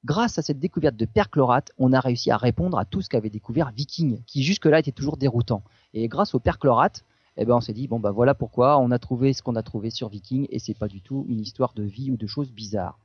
[0.05, 3.30] grâce à cette découverte de perchlorate, on a réussi à répondre à tout ce qu'avait
[3.30, 5.64] découvert Viking, qui jusque-là était toujours déroutant.
[5.93, 7.05] Et grâce au perchlorate,
[7.37, 9.62] eh ben on s'est dit bon bah voilà pourquoi on a trouvé ce qu'on a
[9.62, 12.53] trouvé sur Viking et c'est pas du tout une histoire de vie ou de choses
[12.53, 12.99] bizarres.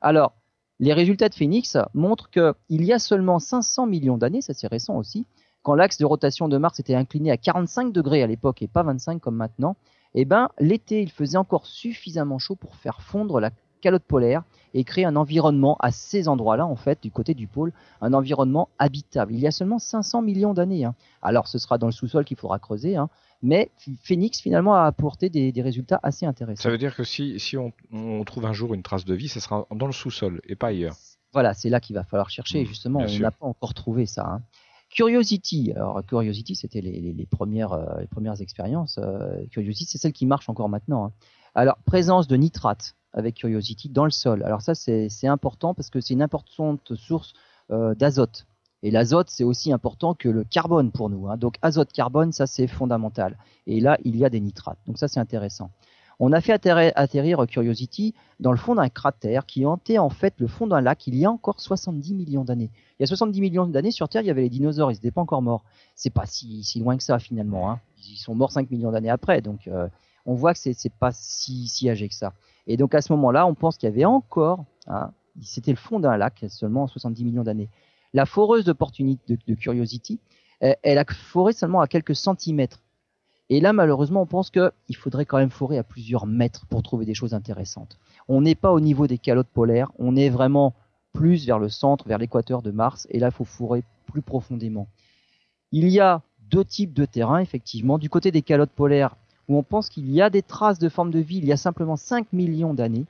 [0.00, 0.32] Alors
[0.78, 4.96] les résultats de Phoenix montrent qu'il y a seulement 500 millions d'années, ça c'est récent
[4.96, 5.26] aussi,
[5.62, 8.82] quand l'axe de rotation de Mars était incliné à 45 degrés à l'époque et pas
[8.82, 9.76] 25 comme maintenant,
[10.14, 13.50] eh ben l'été il faisait encore suffisamment chaud pour faire fondre la
[13.86, 14.42] calotte polaire
[14.74, 18.68] et créer un environnement à ces endroits-là, en fait, du côté du pôle, un environnement
[18.80, 19.32] habitable.
[19.32, 20.84] Il y a seulement 500 millions d'années.
[20.84, 20.96] Hein.
[21.22, 23.08] Alors, ce sera dans le sous-sol qu'il faudra creuser, hein,
[23.42, 23.70] mais
[24.02, 26.64] Phoenix finalement a apporté des, résultats assez intéressants.
[26.64, 27.72] Ça veut dire que si, si on,
[28.24, 30.96] trouve un jour une trace de vie, ça sera dans le sous-sol et pas ailleurs.
[31.32, 32.64] Voilà, c'est là qu'il va falloir chercher.
[32.64, 34.26] Mmh, justement, on n'a pas encore trouvé ça.
[34.26, 34.42] Hein.
[34.90, 38.98] Curiosity, alors Curiosity, c'était les, premières, euh, les premières expériences.
[38.98, 41.12] Euh, Curiosity, c'est celle qui marche encore maintenant.
[41.54, 44.42] Alors, présence de nitrate avec Curiosity dans le sol.
[44.44, 47.32] Alors ça, c'est important parce que c'est une importante source
[47.70, 48.46] euh, d'azote.
[48.82, 51.28] Et l'azote, c'est aussi important que le carbone pour nous.
[51.28, 51.36] Hein.
[51.36, 53.36] Donc azote-carbone, ça c'est fondamental.
[53.66, 54.78] Et là, il y a des nitrates.
[54.86, 55.70] Donc ça, c'est intéressant.
[56.18, 60.46] On a fait atterrir, Curiosity dans le fond d'un cratère qui hantait en fait le
[60.46, 62.70] fond d'un lac il y a encore 70 millions d'années.
[62.98, 65.10] Il y a 70 millions d'années sur Terre, il y avait les dinosaures, ils n'étaient
[65.10, 65.64] pas encore morts.
[65.94, 67.70] C'est pas si, loin que ça finalement.
[67.70, 67.80] Hein.
[68.08, 69.88] Ils sont morts 5 millions d'années après, donc euh,
[70.26, 72.34] on voit que c'est pas si, si âgé que ça.
[72.66, 76.00] Et donc à ce moment-là, on pense qu'il y avait encore, hein, c'était le fond
[76.00, 77.70] d'un lac seulement 70 millions d'années.
[78.12, 80.20] La foreuse d'opportunité de, Curiosity,
[80.60, 82.82] elle, a foré seulement à quelques centimètres.
[83.48, 87.04] Et là, malheureusement, on pense qu'il faudrait quand même forer à plusieurs mètres pour trouver
[87.04, 87.98] des choses intéressantes.
[88.26, 90.74] On n'est pas au niveau des calottes polaires, on est vraiment
[91.12, 94.88] plus vers le centre, vers l'équateur de Mars, et là, il faut fourrer plus profondément.
[95.72, 97.98] Il y a deux types de terrains, effectivement.
[97.98, 99.16] Du côté des calottes polaires,
[99.48, 101.56] où on pense qu'il y a des traces de formes de vie il y a
[101.56, 103.04] simplement 5 millions d'années.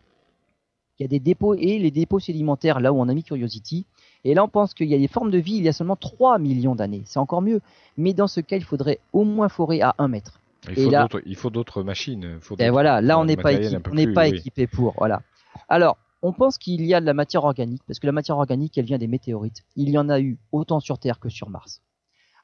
[0.98, 3.84] Il y a des dépôts et les dépôts sédimentaires là où on a mis Curiosity,
[4.26, 5.94] et là, on pense qu'il y a des formes de vie il y a seulement
[5.94, 7.02] 3 millions d'années.
[7.04, 7.60] C'est encore mieux.
[7.96, 10.40] Mais dans ce cas, il faudrait au moins forer à 1 mètre.
[10.68, 12.24] Il faut d'autres machines.
[12.24, 14.94] et ben voilà, là, on n'est pas, équipé, pas équipé pour.
[14.98, 15.22] Voilà.
[15.68, 18.76] Alors, on pense qu'il y a de la matière organique, parce que la matière organique,
[18.76, 19.62] elle vient des météorites.
[19.76, 21.80] Il y en a eu autant sur Terre que sur Mars.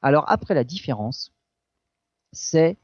[0.01, 1.33] Alors, après, la différence,
[2.31, 2.77] c'est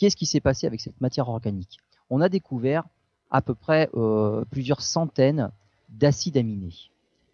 [0.00, 1.78] qu'est-ce qui s'est passé avec cette matière organique?
[2.08, 2.84] On a découvert
[3.30, 5.50] à peu près euh, plusieurs centaines
[5.90, 6.74] d'acides aminés.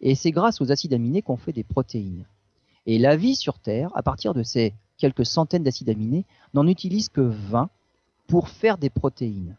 [0.00, 2.26] Et c'est grâce aux acides aminés qu'on fait des protéines.
[2.84, 7.08] Et la vie sur Terre, à partir de ces quelques centaines d'acides aminés, n'en utilise
[7.08, 7.70] que 20
[8.26, 9.56] pour faire des protéines.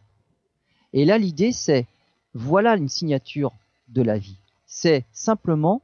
[0.93, 1.87] Et là, l'idée, c'est,
[2.33, 3.53] voilà une signature
[3.87, 4.37] de la vie.
[4.65, 5.81] C'est simplement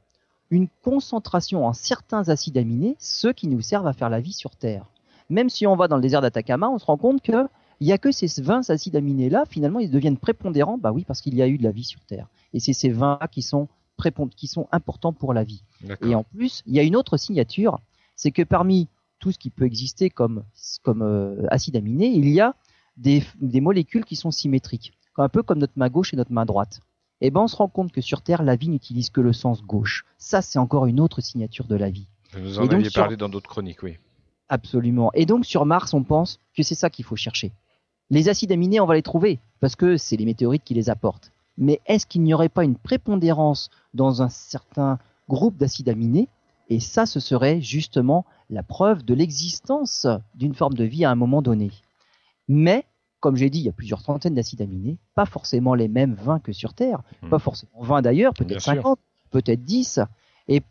[0.50, 4.56] une concentration en certains acides aminés, ceux qui nous servent à faire la vie sur
[4.56, 4.86] Terre.
[5.30, 7.48] Même si on va dans le désert d'Atacama, on se rend compte que
[7.80, 10.78] il n'y a que ces 20 acides aminés-là, finalement, ils deviennent prépondérants.
[10.78, 12.28] Bah oui, parce qu'il y a eu de la vie sur Terre.
[12.52, 13.68] Et c'est ces 20 qui sont,
[14.36, 15.62] qui sont importants pour la vie.
[16.02, 17.78] Et en plus, il y a une autre signature,
[18.16, 20.44] c'est que parmi tout ce qui peut exister comme,
[20.82, 22.54] comme euh, acide aminé, il y a
[22.96, 26.44] des, des, molécules qui sont symétriques, un peu comme notre main gauche et notre main
[26.44, 26.80] droite.
[27.20, 29.62] Et ben on se rend compte que sur Terre, la vie n'utilise que le sens
[29.62, 30.04] gauche.
[30.18, 32.06] Ça, c'est encore une autre signature de la vie.
[32.34, 33.96] Vous en aviez parlé dans d'autres chroniques, oui.
[34.48, 35.10] Absolument.
[35.14, 37.52] Et donc sur Mars, on pense que c'est ça qu'il faut chercher.
[38.10, 41.32] Les acides aminés, on va les trouver, parce que c'est les météorites qui les apportent.
[41.56, 46.28] Mais est-ce qu'il n'y aurait pas une prépondérance dans un certain groupe d'acides aminés?
[46.68, 51.14] Et ça, ce serait justement la preuve de l'existence d'une forme de vie à un
[51.14, 51.70] moment donné.
[52.48, 52.84] Mais,
[53.20, 56.40] comme j'ai dit, il y a plusieurs centaines d'acides aminés, pas forcément les mêmes 20
[56.40, 57.28] que sur Terre, hmm.
[57.28, 58.98] pas forcément 20 d'ailleurs, peut-être 50,
[59.30, 60.00] peut-être 10.
[60.48, 60.62] Et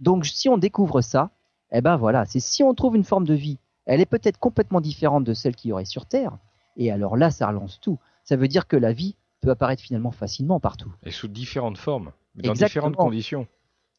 [0.00, 1.30] donc, si on découvre ça,
[1.72, 4.80] eh ben voilà, c'est si on trouve une forme de vie, elle est peut-être complètement
[4.80, 6.38] différente de celle qu'il y aurait sur Terre,
[6.76, 7.98] et alors là, ça relance tout.
[8.24, 10.92] Ça veut dire que la vie peut apparaître finalement facilement partout.
[11.04, 13.46] Et sous différentes formes, dans différentes conditions.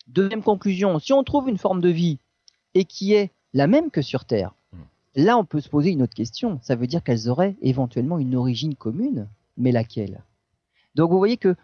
[0.07, 2.17] Deuxième conclusion, si on trouve une forme de vie
[2.73, 4.77] et qui est la même que sur Terre, hmm.
[5.15, 6.59] là on peut se poser une autre question.
[6.61, 10.23] Ça veut dire qu'elles auraient éventuellement une origine commune, mais laquelle?
[10.95, 11.55] Donc vous voyez que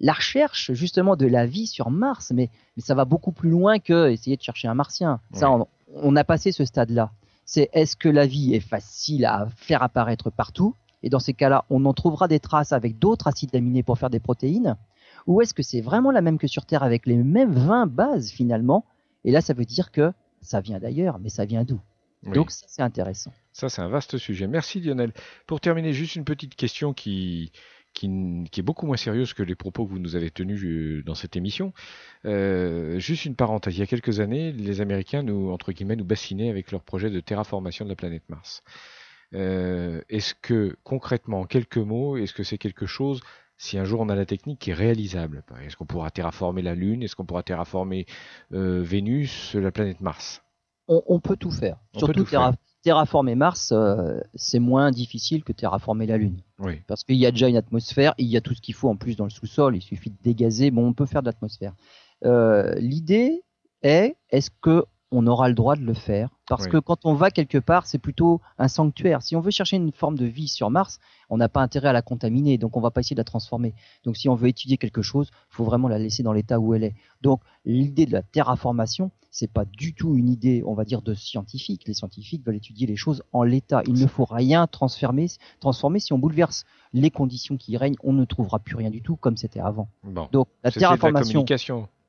[0.00, 4.10] la recherche justement de la vie sur Mars, mais, ça va beaucoup plus loin que
[4.10, 5.20] essayer de chercher un martien.
[5.32, 5.50] Ça,
[5.94, 7.10] on, a passé ce stade-là.
[7.44, 10.74] C'est est-ce que la vie est facile à faire apparaître partout?
[11.02, 14.10] Et dans ces cas-là, on en trouvera des traces avec d'autres acides aminés pour faire
[14.10, 14.76] des protéines?
[15.26, 18.30] Ou est-ce que c'est vraiment la même que sur Terre avec les mêmes 20 bases
[18.30, 18.84] finalement?
[19.24, 21.80] Et là, ça veut dire que ça vient d'ailleurs, mais ça vient d'où?
[22.22, 23.32] Donc ça, c'est intéressant.
[23.52, 24.46] Ça, c'est un vaste sujet.
[24.46, 25.12] Merci Lionel.
[25.46, 27.52] Pour terminer, juste une petite question qui,
[27.98, 31.14] qui, est beaucoup moins sérieuse que les propos que vous nous avez tenus euh, dans
[31.14, 31.72] cette émission.
[32.24, 36.04] Euh, juste une parenthèse, il y a quelques années, les Américains nous, entre guillemets, nous
[36.04, 38.62] bassinaient avec leur projet de terraformation de la planète Mars.
[39.34, 43.20] Euh, est-ce que, concrètement, en quelques mots, est-ce que c'est quelque chose,
[43.56, 45.42] si un jour on a la technique, qui est réalisable?
[45.64, 47.02] Est-ce qu'on pourra terraformer la Lune?
[47.02, 48.06] Est-ce qu'on pourra terraformer
[48.50, 50.42] Vénus, la planète Mars?
[50.86, 51.76] On, peut tout faire.
[51.94, 52.24] Surtout
[52.82, 56.42] terraformer Mars, euh, c'est moins difficile que terraformer la Lune.
[56.58, 56.80] Oui.
[56.86, 58.96] Parce qu'il y a déjà une atmosphère, il y a tout ce qu'il faut en
[58.96, 61.74] plus dans le sous-sol, il suffit de dégazer, bon, on peut faire de l'atmosphère.
[62.24, 63.42] Euh, l'idée
[63.82, 66.30] est, est-ce que on aura le droit de le faire.
[66.48, 69.22] Parce que quand on va quelque part, c'est plutôt un sanctuaire.
[69.22, 70.98] Si on veut chercher une forme de vie sur Mars,
[71.28, 73.74] on n'a pas intérêt à la contaminer, donc on va pas essayer de la transformer.
[74.04, 76.74] Donc si on veut étudier quelque chose, il faut vraiment la laisser dans l'état où
[76.74, 76.94] elle est.
[77.20, 81.14] Donc l'idée de la terraformation, c'est pas du tout une idée, on va dire, de
[81.14, 81.86] scientifique.
[81.86, 83.82] Les scientifiques veulent étudier les choses en l'état.
[83.86, 85.28] Il ne faut rien transformer.
[85.60, 89.16] Transformer, si on bouleverse les conditions qui règnent, on ne trouvera plus rien du tout
[89.16, 89.88] comme c'était avant.
[90.32, 91.44] Donc la terraformation,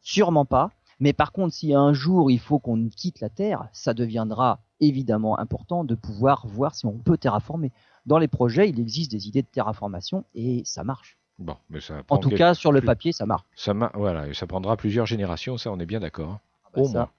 [0.01, 0.71] sûrement pas.
[0.99, 5.39] Mais par contre, si un jour il faut qu'on quitte la Terre, ça deviendra évidemment
[5.39, 7.71] important de pouvoir voir si on peut terraformer.
[8.05, 11.17] Dans les projets, il existe des idées de terraformation et ça marche.
[11.37, 13.45] Bon, mais ça en tout cas, sur le papier, ça marche.
[13.55, 16.39] Ça voilà, ça prendra plusieurs générations, ça on est bien d'accord.
[16.65, 17.09] Ah bah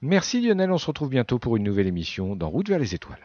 [0.00, 3.20] Merci Lionel, on se retrouve bientôt pour une nouvelle émission dans Route vers les étoiles.